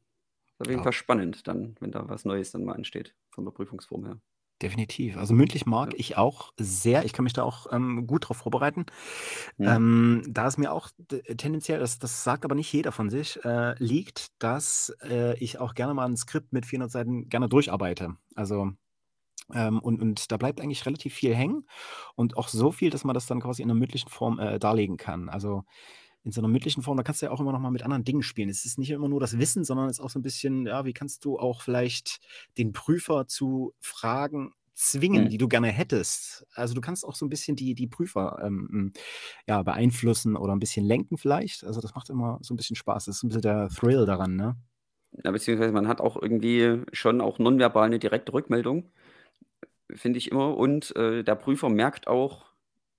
ist 0.53 0.61
auf 0.61 0.69
jeden 0.69 0.81
Ja, 0.81 0.85
Fall 0.85 0.93
spannend 0.95 1.47
dann, 1.49 1.77
wenn 1.81 1.93
da 1.93 2.09
was 2.09 2.25
Neues 2.25 2.53
dann 2.53 2.65
mal 2.65 2.75
ansteht, 2.75 3.17
von 3.31 3.45
der 3.45 3.53
Prüfungsform 3.53 4.07
her. 4.07 4.21
definitiv. 4.63 5.17
Also 5.17 5.33
mündlich 5.33 5.65
mag 5.65 5.95
Ja. 5.95 5.99
ich 5.99 6.19
auch 6.19 6.53
sehr. 6.59 7.05
Ich 7.07 7.15
kann 7.15 7.25
mich 7.25 7.33
da 7.33 7.43
auch 7.45 7.67
ähm, 7.73 8.07
gut 8.07 8.29
drauf 8.29 8.37
vorbereiten. 8.39 8.85
Hm. 9.59 9.77
Ähm, 9.77 10.23
da 10.29 10.47
es 10.49 10.59
mir 10.59 10.73
auch 10.73 10.91
d- 10.99 11.23
tendenziell, 11.37 11.81
das, 11.81 11.99
das 11.99 12.25
sagt 12.25 12.45
aber 12.45 12.55
nicht 12.55 12.73
jeder 12.73 12.93
von 12.93 13.09
sich, 13.11 13.43
äh, 13.45 13.75
liegt, 13.83 14.29
dass 14.43 14.95
äh, 15.03 15.39
ich 15.39 15.59
auch 15.59 15.75
gerne 15.75 15.95
mal 15.95 16.07
ein 16.07 16.17
Skript 16.17 16.53
mit 16.53 16.67
400 16.67 16.91
Seiten 16.93 17.29
gerne 17.31 17.49
durcharbeite. 17.49 18.17
Also 18.35 18.73
ähm, 19.55 19.81
und, 19.81 20.01
und 20.03 20.33
da 20.33 20.37
bleibt 20.39 20.61
eigentlich 20.61 20.87
relativ 20.87 21.15
viel 21.15 21.35
hängen 21.35 21.67
und 22.17 22.37
auch 22.37 22.49
so 22.49 22.73
viel, 22.73 22.91
dass 22.91 23.05
man 23.05 23.15
das 23.15 23.27
dann 23.27 23.41
quasi 23.41 23.63
in 23.63 23.71
einer 23.71 23.79
mündlichen 23.81 24.11
Form 24.11 24.39
äh, 24.39 24.59
darlegen 24.59 24.97
kann. 24.97 25.29
Also 25.29 25.65
in 26.25 26.33
so 26.33 26.41
einer 26.41 26.49
mündlichen 26.49 26.83
Form, 26.83 26.97
da 26.97 27.03
kannst 27.03 27.23
du 27.23 27.27
ja 27.27 27.33
auch 27.33 27.41
immer 27.41 27.53
noch 27.53 27.61
mal 27.61 27.71
mit 27.71 27.83
anderen 27.83 28.05
Dingen 28.05 28.23
spielen. 28.23 28.49
Es 28.51 28.65
ist 28.65 28.79
nicht 28.79 28.91
immer 28.91 29.09
nur 29.09 29.21
das 29.21 29.39
Wissen, 29.39 29.65
sondern 29.65 29.89
es 29.89 29.99
ist 29.99 30.05
auch 30.05 30.11
so 30.11 30.19
ein 30.19 30.23
bisschen, 30.23 30.67
ja, 30.67 30.85
wie 30.85 30.93
kannst 30.93 31.25
du 31.25 31.39
auch 31.39 31.63
vielleicht 31.63 32.21
den 32.59 32.73
Prüfer 32.73 33.27
zu 33.27 33.73
Fragen 33.81 34.53
zwingen, 34.75 35.25
Hm. 35.25 35.29
die 35.29 35.39
du 35.39 35.49
gerne 35.49 35.69
hättest. 35.69 36.47
Also 36.55 36.75
du 36.75 36.81
kannst 36.81 37.05
auch 37.05 37.15
so 37.15 37.27
ein 37.27 37.29
bisschen 37.29 37.57
die, 37.57 37.75
die 37.75 37.87
Prüfer 37.87 38.39
ähm, 38.43 38.93
ja, 39.47 39.63
beeinflussen 39.63 40.37
oder 40.37 40.55
ein 40.55 40.59
bisschen 40.61 40.87
lenken 40.87 41.19
vielleicht. 41.19 41.65
Also 41.65 41.81
das 41.81 41.95
macht 41.95 42.09
immer 42.11 42.39
so 42.43 42.55
ein 42.55 42.57
bisschen 42.57 42.77
Spaß. 42.77 43.05
Das 43.07 43.17
ist 43.17 43.23
ein 43.23 43.29
bisschen 43.29 43.43
der 43.43 43.69
Thrill 43.69 44.07
daran, 44.07 44.37
ne? 44.37 44.57
Ja, 45.25 45.31
beziehungsweise 45.33 45.73
man 45.73 45.89
hat 45.89 46.01
auch 46.01 46.21
irgendwie 46.21 46.83
schon 46.93 47.21
auch 47.21 47.39
nonverbal 47.39 47.87
eine 47.87 47.99
direkte 47.99 48.33
Rückmeldung, 48.33 48.91
finde 49.95 50.19
ich 50.19 50.31
immer. 50.31 50.57
Und 50.57 50.95
äh, 50.97 51.23
der 51.25 51.35
Prüfer 51.37 51.69
merkt 51.69 52.07
auch 52.07 52.47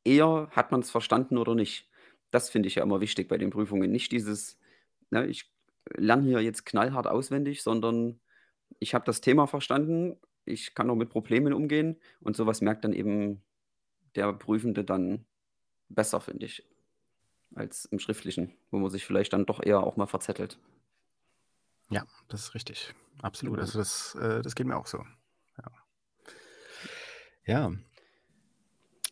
eher, 0.03 0.49
hat 0.51 0.71
man 0.71 0.81
es 0.81 0.91
verstanden 0.91 1.37
oder 1.37 1.55
nicht. 1.55 1.89
Das 2.31 2.49
finde 2.49 2.67
ich 2.67 2.75
ja 2.75 2.83
immer 2.83 3.01
wichtig 3.01 3.27
bei 3.27 3.37
den 3.37 3.49
Prüfungen. 3.49 3.91
Nicht 3.91 4.11
dieses, 4.11 4.57
ne, 5.09 5.27
ich 5.27 5.51
lerne 5.95 6.23
hier 6.23 6.41
jetzt 6.41 6.65
knallhart 6.65 7.07
auswendig, 7.07 7.63
sondern 7.63 8.19
ich 8.79 8.93
habe 8.93 9.05
das 9.05 9.21
Thema 9.21 9.47
verstanden, 9.47 10.17
ich 10.45 10.73
kann 10.73 10.89
auch 10.89 10.95
mit 10.95 11.09
Problemen 11.09 11.53
umgehen 11.53 11.99
und 12.19 12.35
sowas 12.35 12.61
merkt 12.61 12.83
dann 12.83 12.93
eben 12.93 13.41
der 14.15 14.33
Prüfende 14.33 14.83
dann 14.83 15.25
besser, 15.89 16.21
finde 16.21 16.45
ich, 16.45 16.67
als 17.55 17.85
im 17.85 17.99
Schriftlichen, 17.99 18.53
wo 18.71 18.79
man 18.79 18.89
sich 18.89 19.05
vielleicht 19.05 19.33
dann 19.33 19.45
doch 19.45 19.61
eher 19.61 19.81
auch 19.81 19.97
mal 19.97 20.07
verzettelt. 20.07 20.57
Ja, 21.89 22.05
das 22.29 22.41
ist 22.41 22.55
richtig. 22.55 22.93
Absolut. 23.21 23.55
Genau. 23.55 23.65
Also 23.65 23.79
das, 23.79 24.15
äh, 24.15 24.41
das 24.41 24.55
geht 24.55 24.65
mir 24.65 24.77
auch 24.77 24.87
so. 24.87 25.03
Ja. 25.57 25.71
ja. 27.45 27.71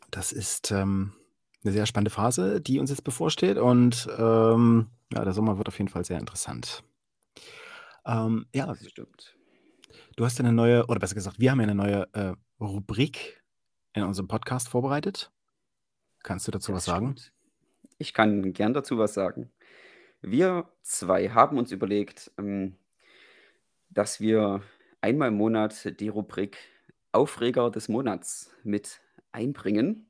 Das 0.10 0.32
ist 0.32 0.72
ähm, 0.72 1.14
eine 1.64 1.74
sehr 1.74 1.86
spannende 1.86 2.12
Phase, 2.12 2.62
die 2.62 2.80
uns 2.80 2.90
jetzt 2.90 3.04
bevorsteht. 3.04 3.58
Und 3.58 4.08
ähm, 4.18 4.88
ja, 5.14 5.24
der 5.24 5.34
Sommer 5.34 5.58
wird 5.58 5.68
auf 5.68 5.78
jeden 5.78 5.90
Fall 5.90 6.06
sehr 6.06 6.20
interessant. 6.20 6.84
Ähm, 8.06 8.46
ja, 8.54 8.66
Das 8.66 8.88
stimmt. 8.88 9.36
du 10.16 10.26
hast 10.26 10.38
ja 10.40 10.46
eine 10.46 10.54
neue, 10.54 10.86
oder 10.88 11.00
besser 11.00 11.16
gesagt, 11.16 11.40
wir 11.40 11.52
haben 11.52 11.60
ja 11.60 11.64
eine 11.64 11.76
neue 11.76 12.08
äh, 12.14 12.34
Rubrik 12.60 13.44
in 13.94 14.04
unserem 14.04 14.28
Podcast 14.28 14.70
vorbereitet. 14.70 15.32
Kannst 16.24 16.48
du 16.48 16.52
dazu 16.52 16.74
was 16.74 16.86
Das 16.86 16.86
sagen? 16.86 17.18
stimmt. 17.18 17.34
Ich 17.98 18.14
kann 18.14 18.54
gern 18.54 18.74
dazu 18.74 18.98
was 18.98 19.14
sagen. 19.14 19.52
Wir 20.22 20.70
zwei 20.84 21.30
haben 21.30 21.58
uns 21.58 21.72
überlegt, 21.72 22.32
ähm, 22.38 22.78
dass 23.90 24.20
wir 24.20 24.62
einmal 25.02 25.30
im 25.30 25.36
Monat 25.36 26.00
die 26.00 26.10
Rubrik 26.10 26.58
Aufreger 27.12 27.72
des 27.72 27.90
Monats 27.90 28.52
mit 28.64 29.00
einbringen. 29.32 30.06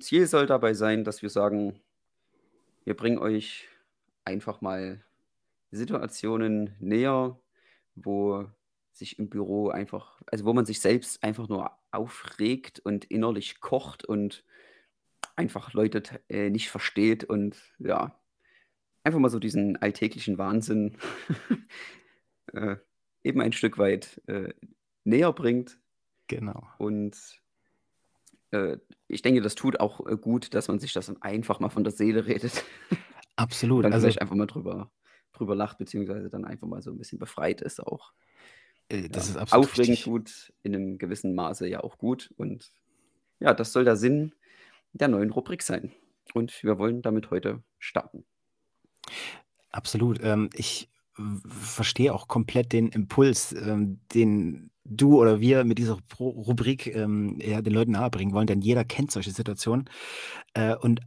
Ziel 0.00 0.26
soll 0.26 0.46
dabei 0.46 0.74
sein, 0.74 1.04
dass 1.04 1.22
wir 1.22 1.30
sagen, 1.30 1.80
wir 2.84 2.94
bringen 2.94 3.18
euch 3.18 3.68
einfach 4.24 4.60
mal 4.60 5.02
Situationen 5.70 6.74
näher, 6.80 7.38
wo 7.94 8.46
sich 8.92 9.18
im 9.18 9.28
Büro 9.30 9.68
einfach, 9.70 10.20
also 10.26 10.44
wo 10.44 10.52
man 10.52 10.66
sich 10.66 10.80
selbst 10.80 11.22
einfach 11.22 11.48
nur 11.48 11.70
aufregt 11.90 12.80
und 12.80 13.04
innerlich 13.06 13.60
kocht 13.60 14.04
und 14.04 14.44
einfach 15.36 15.72
Leute 15.72 16.02
äh, 16.28 16.50
nicht 16.50 16.68
versteht 16.68 17.24
und 17.24 17.56
ja, 17.78 18.18
einfach 19.04 19.20
mal 19.20 19.30
so 19.30 19.38
diesen 19.38 19.76
alltäglichen 19.76 20.36
Wahnsinn 20.36 20.96
äh, 22.52 22.76
eben 23.22 23.40
ein 23.40 23.52
Stück 23.52 23.78
weit 23.78 24.20
äh, 24.26 24.52
näher 25.04 25.32
bringt. 25.32 25.78
Genau. 26.26 26.68
Und 26.78 27.16
äh, 28.50 28.76
ich 29.08 29.22
denke, 29.22 29.40
das 29.40 29.54
tut 29.54 29.80
auch 29.80 30.06
äh, 30.06 30.16
gut, 30.16 30.54
dass 30.54 30.68
man 30.68 30.78
sich 30.78 30.92
das 30.92 31.06
dann 31.06 31.20
einfach 31.22 31.60
mal 31.60 31.70
von 31.70 31.84
der 31.84 31.92
Seele 31.92 32.26
redet. 32.26 32.64
Absolut. 33.36 33.84
dann 33.84 33.92
Also 33.92 34.04
vielleicht 34.04 34.20
einfach 34.20 34.34
mal 34.36 34.46
drüber, 34.46 34.90
drüber 35.32 35.54
lacht, 35.54 35.78
beziehungsweise 35.78 36.28
dann 36.30 36.44
einfach 36.44 36.66
mal 36.66 36.82
so 36.82 36.90
ein 36.90 36.98
bisschen 36.98 37.18
befreit 37.18 37.60
ist 37.60 37.80
auch. 37.80 38.12
äh, 38.88 39.08
das 39.08 39.26
Ja. 39.28 39.34
ist 39.34 39.36
absolut 39.38 39.66
Aufregen 39.66 39.90
richtig. 39.92 40.04
tut 40.04 40.52
in 40.62 40.74
einem 40.74 40.98
gewissen 40.98 41.34
Maße 41.34 41.68
ja 41.68 41.80
auch 41.80 41.98
gut. 41.98 42.32
Und 42.36 42.72
ja, 43.40 43.54
das 43.54 43.72
soll 43.72 43.84
der 43.84 43.96
Sinn 43.96 44.34
der 44.92 45.08
neuen 45.08 45.30
Rubrik 45.30 45.62
sein. 45.62 45.92
Und 46.34 46.62
wir 46.62 46.78
wollen 46.78 47.02
damit 47.02 47.30
heute 47.30 47.62
starten. 47.78 48.24
Absolut. 49.70 50.18
Ähm, 50.22 50.50
ich 50.54 50.88
verstehe 51.46 52.14
auch 52.14 52.28
komplett 52.28 52.72
den 52.72 52.88
Impuls, 52.88 53.52
ähm, 53.52 54.00
den 54.14 54.70
du 54.88 55.18
oder 55.18 55.40
wir 55.40 55.64
mit 55.64 55.78
dieser 55.78 55.98
Rubrik 56.18 56.86
ähm, 56.94 57.38
ja, 57.40 57.62
den 57.62 57.72
Leuten 57.72 57.92
nahebringen 57.92 58.34
wollen, 58.34 58.46
denn 58.46 58.60
jeder 58.60 58.84
kennt 58.84 59.10
solche 59.10 59.30
Situationen. 59.30 59.88
Äh, 60.54 60.74
und 60.76 61.00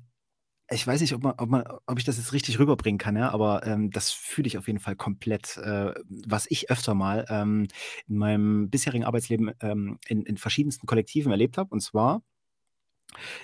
ich 0.74 0.88
weiß 0.88 1.02
nicht, 1.02 1.14
ob, 1.14 1.24
man, 1.24 1.34
ob, 1.38 1.50
man, 1.50 1.64
ob 1.86 1.98
ich 2.00 2.06
das 2.06 2.18
jetzt 2.18 2.32
richtig 2.32 2.58
rüberbringen 2.58 2.98
kann, 2.98 3.18
ja, 3.18 3.30
aber 3.32 3.66
ähm, 3.68 3.92
das 3.92 4.12
fühle 4.12 4.48
ich 4.48 4.58
auf 4.58 4.68
jeden 4.68 4.80
Fall 4.80 4.96
komplett, 4.96 5.58
äh, 5.58 5.94
was 6.08 6.46
ich 6.50 6.72
öfter 6.72 6.94
mal 6.94 7.26
ähm, 7.30 7.68
in 8.08 8.18
meinem 8.18 8.70
bisherigen 8.70 9.04
Arbeitsleben 9.04 9.52
ähm, 9.62 10.00
in, 10.08 10.24
in 10.24 10.38
verschiedensten 10.38 10.88
Kollektiven 10.88 11.32
erlebt 11.32 11.58
habe. 11.58 11.70
Und 11.72 11.82
zwar 11.82 12.24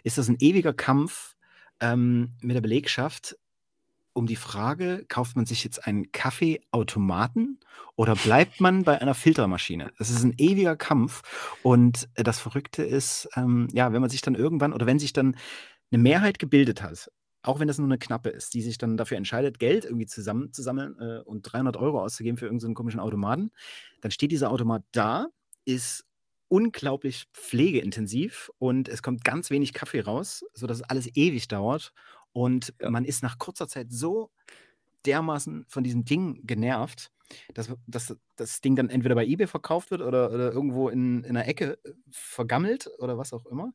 ist 0.04 0.18
das 0.18 0.30
ein 0.30 0.38
ewiger 0.40 0.74
Kampf 0.74 1.36
ähm, 1.82 2.32
mit 2.42 2.56
der 2.56 2.62
Belegschaft 2.62 3.38
um 4.18 4.26
die 4.26 4.36
Frage, 4.36 5.06
kauft 5.08 5.36
man 5.36 5.46
sich 5.46 5.64
jetzt 5.64 5.86
einen 5.86 6.12
Kaffeeautomaten 6.12 7.60
oder 7.96 8.16
bleibt 8.16 8.60
man 8.60 8.84
bei 8.84 9.00
einer 9.00 9.14
Filtermaschine? 9.14 9.92
Das 10.00 10.10
ist 10.10 10.24
ein 10.24 10.34
ewiger 10.40 10.76
Kampf. 10.76 11.22
Und 11.62 12.10
äh, 12.16 12.24
das 12.24 12.40
Verrückte 12.40 12.84
ist, 12.84 13.30
ähm, 13.36 13.68
ja, 13.74 13.94
wenn 13.94 14.02
man 14.02 14.10
sich 14.10 14.22
dann 14.22 14.34
irgendwann 14.34 14.74
oder 14.74 14.88
wenn 14.88 14.98
sich 14.98 15.14
dann 15.14 15.36
eine 15.92 16.02
Mehrheit 16.02 16.40
gebildet 16.40 16.82
hat, 16.82 17.12
auch 17.44 17.60
wenn 17.60 17.68
das 17.68 17.78
nur 17.78 17.88
eine 17.88 18.00
knappe 18.00 18.30
ist, 18.30 18.56
die 18.56 18.64
sich 18.64 18.80
dann 18.80 18.98
dafür 18.98 19.18
entscheidet, 19.18 19.60
Geld 19.60 19.86
irgendwie 19.86 20.08
zusammenzusammeln 20.08 20.98
äh, 21.00 21.20
und 21.24 21.44
300 21.44 21.78
Euro 21.78 22.02
auszugeben 22.02 22.38
für 22.38 22.46
irgendeinen 22.46 22.74
komischen 22.74 23.00
Automaten, 23.00 23.52
dann 24.02 24.12
steht 24.12 24.32
dieser 24.32 24.50
Automat 24.50 24.84
da, 24.92 25.28
ist 25.64 26.08
unglaublich 26.50 27.26
pflegeintensiv 27.34 28.50
und 28.58 28.88
es 28.90 29.04
kommt 29.04 29.24
ganz 29.24 29.50
wenig 29.50 29.74
Kaffee 29.74 30.02
raus, 30.02 30.44
sodass 30.54 30.78
es 30.78 30.84
alles 30.84 31.16
ewig 31.16 31.48
dauert. 31.48 31.94
Und 32.34 32.74
Ja. 32.82 32.90
man 32.90 33.06
ist 33.06 33.24
nach 33.24 33.38
kurzer 33.38 33.68
Zeit 33.68 33.92
so 33.92 34.32
dermaßen 35.06 35.66
von 35.68 35.84
diesem 35.84 36.06
Ding 36.06 36.46
genervt, 36.46 37.12
dass, 37.54 37.74
dass 37.88 38.16
das 38.36 38.62
Ding 38.62 38.76
dann 38.76 38.90
entweder 38.90 39.16
bei 39.16 39.26
eBay 39.26 39.48
verkauft 39.48 39.92
wird 39.92 40.02
oder, 40.02 40.32
oder 40.32 40.52
irgendwo 40.52 40.90
in, 40.90 41.24
in 41.24 41.36
einer 41.36 41.48
Ecke 41.48 41.78
äh, 41.84 41.94
vergammelt 42.10 42.90
oder 43.00 43.18
was 43.18 43.34
auch 43.34 43.46
immer. 43.46 43.74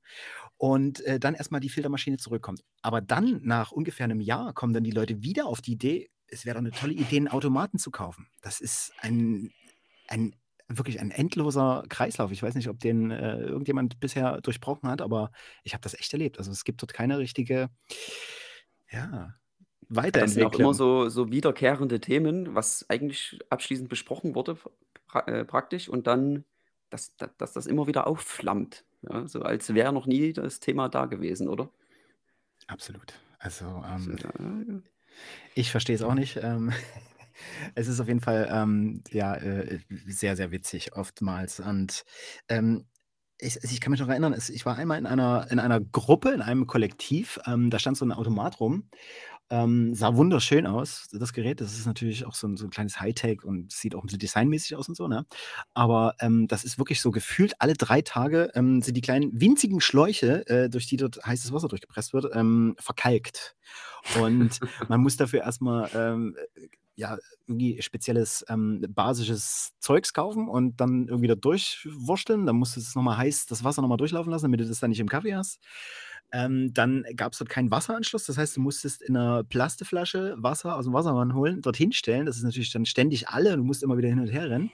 Und 0.57 1.01
äh, 1.03 1.21
dann 1.21 1.35
erstmal 1.35 1.61
die 1.61 1.69
Filtermaschine 1.69 2.17
zurückkommt. 2.17 2.65
Aber 2.83 3.01
dann, 3.01 3.41
nach 3.43 3.73
ungefähr 3.73 4.05
einem 4.05 4.21
Jahr, 4.21 4.53
kommen 4.55 4.73
dann 4.73 4.85
die 4.85 4.91
Leute 4.91 5.23
wieder 5.23 5.47
auf 5.47 5.61
die 5.61 5.73
Idee, 5.73 6.11
es 6.29 6.47
wäre 6.47 6.55
doch 6.55 6.61
eine 6.61 6.71
tolle 6.71 6.95
Idee, 6.95 7.17
einen 7.17 7.29
Automaten 7.29 7.79
zu 7.79 7.91
kaufen. 7.91 8.27
Das 8.41 8.61
ist 8.61 8.93
ein, 9.01 9.53
ein 10.09 10.35
wirklich 10.69 10.99
ein 11.01 11.11
endloser 11.11 11.85
Kreislauf. 11.91 12.33
Ich 12.33 12.43
weiß 12.43 12.55
nicht, 12.55 12.69
ob 12.69 12.81
den 12.81 13.11
äh, 13.11 13.37
irgendjemand 13.39 14.01
bisher 14.01 14.41
durchbrochen 14.41 14.89
hat, 14.89 15.03
aber 15.03 15.31
ich 15.63 15.75
habe 15.75 15.83
das 15.83 15.93
echt 15.93 16.13
erlebt. 16.15 16.39
Also 16.39 16.51
es 16.51 16.65
gibt 16.65 16.81
dort 16.81 16.95
keine 16.95 17.19
richtige, 17.19 17.69
ja, 18.93 19.35
weiterentwickeln. 19.89 20.25
Das 20.25 20.35
sind 20.35 20.45
auch 20.45 20.59
immer 20.59 20.75
so, 20.75 21.09
so 21.09 21.31
wiederkehrende 21.31 22.01
Themen, 22.01 22.55
was 22.55 22.89
eigentlich 22.89 23.39
abschließend 23.51 23.89
besprochen 23.89 24.35
wurde, 24.35 24.57
pra 25.07 25.21
äh, 25.21 25.45
praktisch, 25.45 25.89
und 25.89 26.07
dann, 26.07 26.45
dass, 26.91 27.17
dass, 27.17 27.31
dass 27.37 27.53
das 27.53 27.67
immer 27.67 27.87
wieder 27.87 28.07
aufflammt. 28.07 28.85
Ja? 29.03 29.27
So 29.27 29.43
als 29.43 29.75
wäre 29.75 29.93
noch 29.93 30.07
nie 30.07 30.33
das 30.33 30.61
Thema 30.61 30.89
da 30.89 31.07
gewesen, 31.07 31.49
oder? 31.49 31.71
Absolut. 32.67 33.19
Also, 33.39 33.85
ähm, 33.87 34.85
ich 35.55 35.71
verstehe 35.71 35.97
es 35.97 36.03
auch 36.03 36.15
nicht. 36.15 36.39
Ähm, 36.43 36.73
es 37.75 37.89
ist 37.89 38.01
auf 38.01 38.09
jeden 38.09 38.21
Fall 38.21 38.49
ähm, 38.51 39.03
ja, 39.11 39.35
äh, 39.35 39.81
sehr, 40.07 40.37
sehr 40.37 40.53
witzig 40.53 40.95
oftmals. 40.95 41.61
Und 41.61 42.05
ähm, 42.49 42.87
ich, 43.43 43.59
ich, 43.63 43.81
kann 43.81 43.91
mich 43.91 44.01
noch 44.01 44.09
erinnern, 44.09 44.35
ich 44.35 44.67
war 44.67 44.77
einmal 44.77 44.99
in 44.99 45.07
einer, 45.07 45.47
in 45.51 45.59
einer 45.59 45.81
Gruppe, 45.81 46.31
in 46.31 46.43
einem 46.43 46.67
Kollektiv, 46.67 47.41
ähm, 47.47 47.71
da 47.71 47.79
stand 47.79 47.97
so 47.97 48.05
ein 48.05 48.13
Automat 48.13 48.61
rum 48.61 48.89
ähm, 49.53 49.95
sah 49.95 50.17
wunderschön 50.17 50.67
aus, 50.67 51.09
das 51.13 51.35
Gerät. 51.35 51.61
Das 51.61 51.75
ist 51.75 51.85
natürlich 51.85 52.25
auch 52.25 52.35
so 52.35 52.49
ein, 52.49 52.57
so 52.57 52.65
ein 52.65 52.71
kleines 52.71 53.01
Hightech 53.01 53.45
und 53.45 53.71
sieht 53.71 53.95
auch 53.95 54.03
ein 54.03 54.07
bisschen 54.07 54.19
designmäßig 54.19 54.77
aus 54.77 54.89
und 54.89 54.95
so, 54.95 55.09
ne? 55.09 55.27
Aber 55.75 56.15
ähm, 56.21 56.49
das 56.49 56.65
ist 56.65 56.79
wirklich 56.79 57.03
so 57.03 57.11
gefühlt, 57.11 57.53
alle 57.59 57.75
drei 57.75 58.01
Tage 58.01 58.51
ähm, 58.55 58.81
sind 58.81 58.97
die 58.97 59.03
kleinen 59.03 59.39
winzigen 59.39 59.83
Schläuche, 59.83 60.47
äh, 60.47 60.71
durch 60.71 60.87
die 60.87 60.97
dort 60.97 61.23
heißes 61.27 61.53
Wasser 61.53 61.69
durchgepresst 61.69 62.15
wird, 62.15 62.35
ähm, 62.35 62.77
verkalkt. 62.79 63.55
Und 64.19 64.59
man 64.89 65.01
muss 65.03 65.19
dafür 65.19 65.43
erstmal 65.43 65.91
ähm, 65.95 66.35
ja, 66.95 67.19
irgendwie 67.47 67.81
spezielles 67.81 68.45
ähm, 68.49 68.85
basisches 68.89 69.73
Zeugs 69.79 70.13
kaufen 70.13 70.49
und 70.49 70.81
dann 70.81 71.09
irgendwie 71.09 71.29
da 71.29 71.35
durchwursteln. 71.35 72.47
Dann 72.47 72.57
musst 72.57 72.77
du 72.77 72.81
es 72.81 72.95
nochmal 72.95 73.17
heiß, 73.17 73.47
das 73.47 73.65
Wasser 73.65 73.83
nochmal 73.83 73.99
durchlaufen 73.99 74.31
lassen, 74.31 74.45
damit 74.45 74.61
du 74.61 74.67
das 74.67 74.81
dann 74.81 74.91
nicht 74.91 75.01
im 75.01 75.09
Kaffee 75.09 75.35
hast. 75.35 75.61
Ähm, 76.33 76.73
dann 76.73 77.05
gab 77.15 77.33
es 77.33 77.39
dort 77.39 77.51
keinen 77.51 77.71
Wasseranschluss. 77.71 78.25
Das 78.25 78.39
heißt, 78.39 78.57
du 78.57 78.61
musstest 78.61 79.03
in 79.03 79.17
einer 79.17 79.45
Plastikflasche 79.45 80.35
Wasser 80.39 80.77
aus 80.77 80.85
dem 80.85 80.95
Wassermann 80.95 81.35
holen, 81.35 81.61
dorthin 81.61 81.93
stellen. 81.93 82.27
Das 82.27 82.37
ist 82.37 82.43
natürlich 82.43 82.73
dann 82.73 82.87
ständig 82.87 83.29
alle 83.29 83.53
und 83.53 83.59
du 83.59 83.65
musst 83.65 83.83
immer 83.83 83.99
wieder 83.99 84.09
hin 84.09 84.21
und 84.21 84.29
her 84.29 84.49
rennen. 84.49 84.71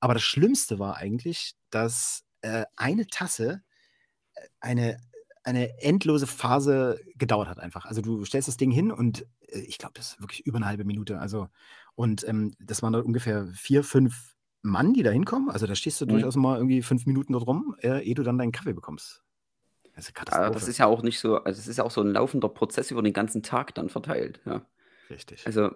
Aber 0.00 0.14
das 0.14 0.22
Schlimmste 0.22 0.78
war 0.78 0.96
eigentlich, 0.96 1.54
dass 1.70 2.24
äh, 2.42 2.64
eine 2.76 3.06
Tasse 3.06 3.62
äh, 4.34 4.48
eine, 4.60 4.98
eine 5.46 5.80
endlose 5.80 6.26
Phase 6.26 7.00
gedauert 7.14 7.48
hat 7.48 7.60
einfach. 7.60 7.86
Also 7.86 8.02
du 8.02 8.24
stellst 8.24 8.48
das 8.48 8.56
Ding 8.56 8.72
hin 8.72 8.90
und 8.90 9.26
äh, 9.48 9.60
ich 9.60 9.78
glaube, 9.78 9.94
das 9.94 10.12
ist 10.12 10.20
wirklich 10.20 10.44
über 10.44 10.56
eine 10.56 10.66
halbe 10.66 10.84
Minute. 10.84 11.20
Also, 11.20 11.48
und 11.94 12.26
ähm, 12.28 12.52
das 12.58 12.82
waren 12.82 12.92
dort 12.92 13.06
ungefähr 13.06 13.46
vier, 13.54 13.84
fünf 13.84 14.34
Mann, 14.62 14.92
die 14.92 15.04
da 15.04 15.10
hinkommen. 15.10 15.48
Also 15.48 15.66
da 15.66 15.76
stehst 15.76 16.00
du 16.00 16.04
mhm. 16.04 16.10
durchaus 16.10 16.34
mal 16.34 16.56
irgendwie 16.56 16.82
fünf 16.82 17.06
Minuten 17.06 17.32
dort 17.32 17.46
rum, 17.46 17.76
äh, 17.80 18.04
ehe 18.04 18.14
du 18.14 18.24
dann 18.24 18.38
deinen 18.38 18.50
Kaffee 18.50 18.72
bekommst. 18.72 19.22
Das 19.94 20.08
ist, 20.08 20.14
ja, 20.30 20.50
das 20.50 20.68
ist 20.68 20.78
ja 20.78 20.86
auch 20.86 21.02
nicht 21.02 21.18
so, 21.18 21.42
also 21.42 21.58
es 21.58 21.68
ist 21.68 21.78
ja 21.78 21.84
auch 21.84 21.90
so 21.90 22.02
ein 22.02 22.08
laufender 22.08 22.50
Prozess 22.50 22.90
über 22.90 23.02
den 23.02 23.14
ganzen 23.14 23.42
Tag 23.42 23.74
dann 23.76 23.88
verteilt. 23.88 24.40
Ja. 24.44 24.66
Richtig. 25.08 25.46
Also, 25.46 25.70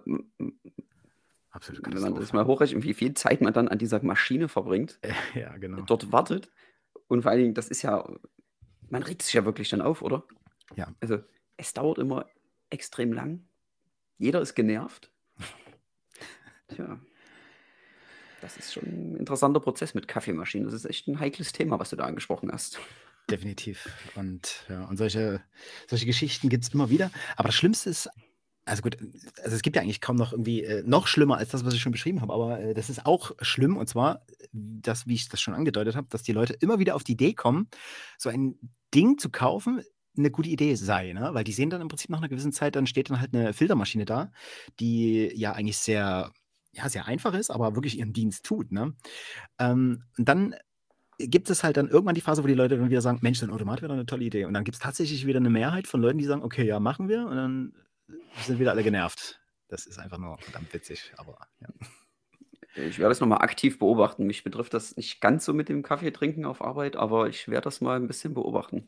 Absolut 1.49 1.85
wenn 1.87 2.01
man 2.01 2.15
das 2.15 2.31
mal 2.31 2.45
hochrechnet, 2.45 2.83
wie 2.83 2.93
viel 2.93 3.13
Zeit 3.13 3.41
man 3.41 3.53
dann 3.53 3.67
an 3.67 3.79
dieser 3.79 4.03
Maschine 4.03 4.47
verbringt, 4.47 4.99
ja, 5.33 5.57
genau. 5.57 5.81
dort 5.81 6.11
wartet 6.11 6.51
und 7.07 7.23
vor 7.23 7.31
allen 7.31 7.41
Dingen, 7.41 7.53
das 7.53 7.69
ist 7.69 7.81
ja, 7.81 8.07
man 8.91 9.03
regt 9.03 9.21
sich 9.23 9.33
ja 9.33 9.45
wirklich 9.45 9.69
dann 9.69 9.81
auf, 9.81 10.01
oder? 10.01 10.23
Ja. 10.75 10.93
Also, 10.99 11.19
es 11.57 11.73
dauert 11.73 11.97
immer 11.97 12.27
extrem 12.69 13.13
lang. 13.13 13.47
Jeder 14.17 14.41
ist 14.41 14.53
genervt. 14.53 15.11
Tja. 16.67 16.99
Das 18.41 18.57
ist 18.57 18.73
schon 18.73 18.83
ein 18.83 19.15
interessanter 19.17 19.59
Prozess 19.59 19.93
mit 19.93 20.07
Kaffeemaschinen. 20.07 20.65
Das 20.65 20.73
ist 20.73 20.85
echt 20.85 21.07
ein 21.07 21.19
heikles 21.19 21.53
Thema, 21.53 21.79
was 21.79 21.91
du 21.91 21.95
da 21.95 22.05
angesprochen 22.05 22.51
hast. 22.51 22.79
Definitiv. 23.29 23.87
Und, 24.15 24.65
ja, 24.67 24.85
und 24.85 24.97
solche, 24.97 25.41
solche 25.87 26.05
Geschichten 26.05 26.49
gibt 26.49 26.63
es 26.63 26.73
immer 26.73 26.89
wieder. 26.89 27.11
Aber 27.37 27.49
das 27.49 27.55
Schlimmste 27.55 27.89
ist, 27.89 28.09
also 28.65 28.83
gut, 28.83 28.97
also 29.43 29.55
es 29.55 29.61
gibt 29.61 29.75
ja 29.75 29.81
eigentlich 29.81 30.01
kaum 30.01 30.15
noch 30.15 30.33
irgendwie 30.33 30.63
äh, 30.63 30.83
noch 30.85 31.07
schlimmer 31.07 31.37
als 31.37 31.49
das, 31.49 31.65
was 31.65 31.73
ich 31.73 31.81
schon 31.81 31.91
beschrieben 31.91 32.21
habe, 32.21 32.33
aber 32.33 32.59
äh, 32.59 32.73
das 32.73 32.89
ist 32.89 33.05
auch 33.05 33.31
schlimm 33.41 33.77
und 33.77 33.87
zwar 33.87 34.25
das, 34.51 35.07
wie 35.07 35.15
ich 35.15 35.29
das 35.29 35.41
schon 35.41 35.53
angedeutet 35.53 35.95
habe, 35.95 36.07
dass 36.09 36.23
die 36.23 36.31
Leute 36.31 36.53
immer 36.53 36.79
wieder 36.79 36.95
auf 36.95 37.03
die 37.03 37.13
Idee 37.13 37.33
kommen, 37.33 37.69
so 38.17 38.29
ein 38.29 38.55
Ding 38.93 39.17
zu 39.17 39.29
kaufen, 39.29 39.81
eine 40.17 40.29
gute 40.29 40.49
Idee 40.49 40.75
sei, 40.75 41.13
ne? 41.13 41.29
Weil 41.33 41.43
die 41.43 41.53
sehen 41.53 41.69
dann 41.69 41.81
im 41.81 41.87
Prinzip 41.87 42.09
nach 42.09 42.19
einer 42.19 42.29
gewissen 42.29 42.51
Zeit, 42.51 42.75
dann 42.75 42.85
steht 42.85 43.09
dann 43.09 43.21
halt 43.21 43.33
eine 43.33 43.53
Filtermaschine 43.53 44.05
da, 44.05 44.31
die 44.79 45.31
ja 45.35 45.53
eigentlich 45.53 45.77
sehr, 45.77 46.31
ja, 46.73 46.89
sehr 46.89 47.05
einfach 47.05 47.33
ist, 47.33 47.49
aber 47.49 47.75
wirklich 47.75 47.97
ihren 47.97 48.13
Dienst 48.13 48.45
tut, 48.45 48.71
ne? 48.71 48.93
Ähm, 49.57 50.03
und 50.17 50.27
dann 50.27 50.55
gibt 51.17 51.49
es 51.49 51.63
halt 51.63 51.77
dann 51.77 51.87
irgendwann 51.87 52.15
die 52.15 52.21
Phase, 52.21 52.43
wo 52.43 52.47
die 52.47 52.53
Leute 52.53 52.77
dann 52.77 52.89
wieder 52.89 53.01
sagen, 53.01 53.19
Mensch, 53.21 53.39
so 53.39 53.45
ein 53.45 53.51
Automat 53.51 53.81
wäre 53.81 53.89
doch 53.89 53.95
eine 53.95 54.05
tolle 54.05 54.25
Idee. 54.25 54.45
Und 54.45 54.53
dann 54.53 54.63
gibt 54.63 54.75
es 54.75 54.81
tatsächlich 54.81 55.25
wieder 55.25 55.37
eine 55.37 55.51
Mehrheit 55.51 55.87
von 55.87 56.01
Leuten, 56.01 56.17
die 56.17 56.25
sagen, 56.25 56.43
okay, 56.43 56.65
ja, 56.65 56.79
machen 56.79 57.09
wir. 57.09 57.27
Und 57.27 57.35
dann 57.35 57.73
sind 58.43 58.59
wieder 58.59 58.71
alle 58.71 58.83
genervt. 58.83 59.39
Das 59.67 59.85
ist 59.85 59.99
einfach 59.99 60.17
nur 60.17 60.37
verdammt 60.37 60.73
witzig, 60.73 61.13
aber 61.17 61.37
ja. 61.61 61.69
Ich 62.75 62.99
werde 62.99 63.09
das 63.09 63.19
nochmal 63.19 63.39
aktiv 63.39 63.79
beobachten. 63.79 64.25
Mich 64.25 64.43
betrifft 64.43 64.73
das 64.73 64.95
nicht 64.95 65.19
ganz 65.19 65.43
so 65.43 65.53
mit 65.53 65.67
dem 65.67 65.83
Kaffee 65.83 66.11
trinken 66.11 66.45
auf 66.45 66.61
Arbeit, 66.61 66.95
aber 66.95 67.27
ich 67.27 67.49
werde 67.49 67.65
das 67.65 67.81
mal 67.81 67.97
ein 67.97 68.07
bisschen 68.07 68.33
beobachten. 68.33 68.87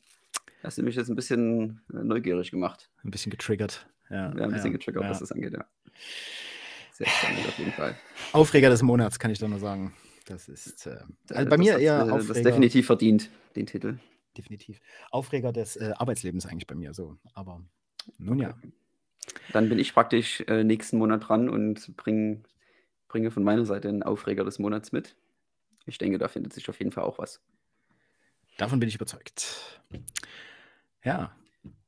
Das 0.61 0.77
hat 0.77 0.85
mich 0.85 0.95
jetzt 0.95 1.09
ein 1.09 1.15
bisschen 1.15 1.81
äh, 1.93 2.03
neugierig 2.03 2.51
gemacht. 2.51 2.89
Ein 3.03 3.11
bisschen 3.11 3.29
getriggert. 3.29 3.85
Ja, 4.09 4.15
ja 4.15 4.45
ein 4.45 4.51
bisschen 4.51 4.71
ja, 4.71 4.77
getriggert, 4.77 5.03
ja. 5.03 5.09
was 5.09 5.19
das 5.19 5.33
angeht, 5.33 5.53
ja. 5.53 5.65
Sehr 6.93 7.07
spannend 7.07 7.47
auf 7.47 7.57
jeden 7.59 7.73
Fall. 7.73 7.97
Aufreger 8.31 8.69
des 8.69 8.81
Monats, 8.81 9.19
kann 9.19 9.31
ich 9.31 9.39
da 9.39 9.47
nur 9.47 9.59
sagen. 9.59 9.93
Das 10.25 10.47
ist 10.47 10.87
äh, 10.87 10.99
also 11.31 11.49
bei 11.49 11.57
mir 11.57 11.77
eher 11.77 12.03
Aufreger. 12.03 12.33
Das 12.33 12.43
definitiv 12.43 12.85
verdient, 12.85 13.29
den 13.57 13.65
Titel. 13.65 13.99
Definitiv. 14.37 14.79
Aufreger 15.11 15.51
des 15.51 15.75
äh, 15.75 15.93
Arbeitslebens 15.97 16.45
eigentlich 16.45 16.67
bei 16.67 16.75
mir 16.75 16.93
so. 16.93 17.17
Aber 17.33 17.61
nun 18.17 18.39
ja. 18.39 18.55
Dann 19.51 19.69
bin 19.69 19.79
ich 19.79 19.93
praktisch 19.93 20.41
äh, 20.47 20.63
nächsten 20.63 20.97
Monat 20.97 21.27
dran 21.27 21.49
und 21.49 21.95
bring, 21.97 22.43
bringe 23.07 23.31
von 23.31 23.43
meiner 23.43 23.65
Seite 23.65 23.89
einen 23.89 24.03
Aufreger 24.03 24.43
des 24.43 24.59
Monats 24.59 24.91
mit. 24.91 25.15
Ich 25.85 25.97
denke, 25.97 26.17
da 26.17 26.27
findet 26.27 26.53
sich 26.53 26.69
auf 26.69 26.79
jeden 26.79 26.91
Fall 26.91 27.03
auch 27.03 27.19
was. 27.19 27.41
Davon 28.57 28.79
bin 28.79 28.87
ich 28.87 28.95
überzeugt. 28.95 29.81
Ja, 31.03 31.35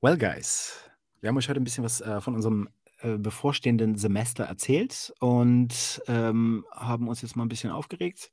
well, 0.01 0.17
guys, 0.17 0.89
wir 1.21 1.29
haben 1.29 1.37
euch 1.37 1.47
heute 1.47 1.61
ein 1.61 1.63
bisschen 1.63 1.83
was 1.83 2.01
äh, 2.01 2.19
von 2.19 2.35
unserem 2.35 2.69
äh, 2.99 3.17
bevorstehenden 3.17 3.97
Semester 3.97 4.45
erzählt 4.45 5.13
und 5.19 6.01
ähm, 6.07 6.65
haben 6.71 7.07
uns 7.07 7.21
jetzt 7.21 7.35
mal 7.35 7.43
ein 7.43 7.49
bisschen 7.49 7.69
aufgeregt. 7.69 8.31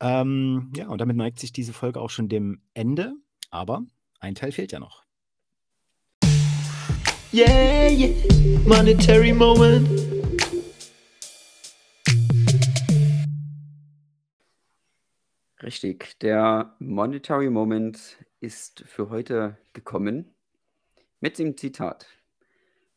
Ähm, 0.00 0.72
ja, 0.74 0.88
und 0.88 1.00
damit 1.00 1.16
neigt 1.16 1.38
sich 1.38 1.52
diese 1.52 1.72
Folge 1.72 2.00
auch 2.00 2.10
schon 2.10 2.28
dem 2.28 2.62
Ende, 2.74 3.14
aber 3.50 3.82
ein 4.18 4.34
Teil 4.34 4.52
fehlt 4.52 4.72
ja 4.72 4.80
noch. 4.80 5.04
Yeah, 7.32 7.86
yeah, 7.86 8.10
monetary 8.66 9.32
moment. 9.32 9.88
Richtig, 15.62 16.18
der 16.18 16.74
Monetary 16.80 17.48
Moment 17.48 18.18
ist 18.40 18.82
für 18.88 19.10
heute 19.10 19.56
gekommen 19.74 20.34
mit 21.20 21.38
dem 21.38 21.56
Zitat. 21.56 22.08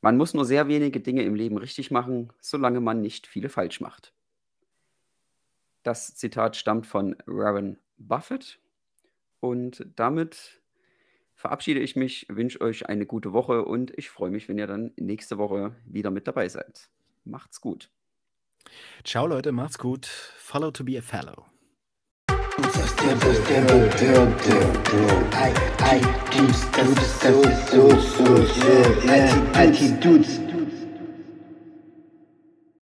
Man 0.01 0.17
muss 0.17 0.33
nur 0.33 0.45
sehr 0.45 0.67
wenige 0.67 0.99
Dinge 0.99 1.21
im 1.21 1.35
Leben 1.35 1.59
richtig 1.59 1.91
machen, 1.91 2.33
solange 2.39 2.79
man 2.79 3.01
nicht 3.01 3.27
viele 3.27 3.49
falsch 3.49 3.81
macht. 3.81 4.15
Das 5.83 6.15
Zitat 6.15 6.55
stammt 6.55 6.87
von 6.87 7.15
Warren 7.27 7.77
Buffett 7.99 8.57
und 9.41 9.85
damit 9.95 10.62
verabschiede 11.43 11.81
ich 11.81 11.97
mich, 11.97 12.25
wünsche 12.29 12.61
euch 12.61 12.87
eine 12.87 13.05
gute 13.05 13.33
Woche 13.33 13.65
und 13.65 13.91
ich 13.97 14.09
freue 14.09 14.31
mich, 14.31 14.47
wenn 14.47 14.57
ihr 14.57 14.65
dann 14.65 14.93
nächste 14.95 15.37
Woche 15.37 15.75
wieder 15.85 16.09
mit 16.09 16.25
dabei 16.25 16.47
seid. 16.47 16.87
Macht's 17.25 17.59
gut. 17.59 17.89
Ciao 19.03 19.27
Leute, 19.27 19.51
macht's 19.51 19.77
gut. 19.77 20.05
Follow 20.05 20.71
to 20.71 20.85
be 20.85 20.97
a 20.97 21.01
fellow. 21.01 21.45
Attitudes, 29.53 30.39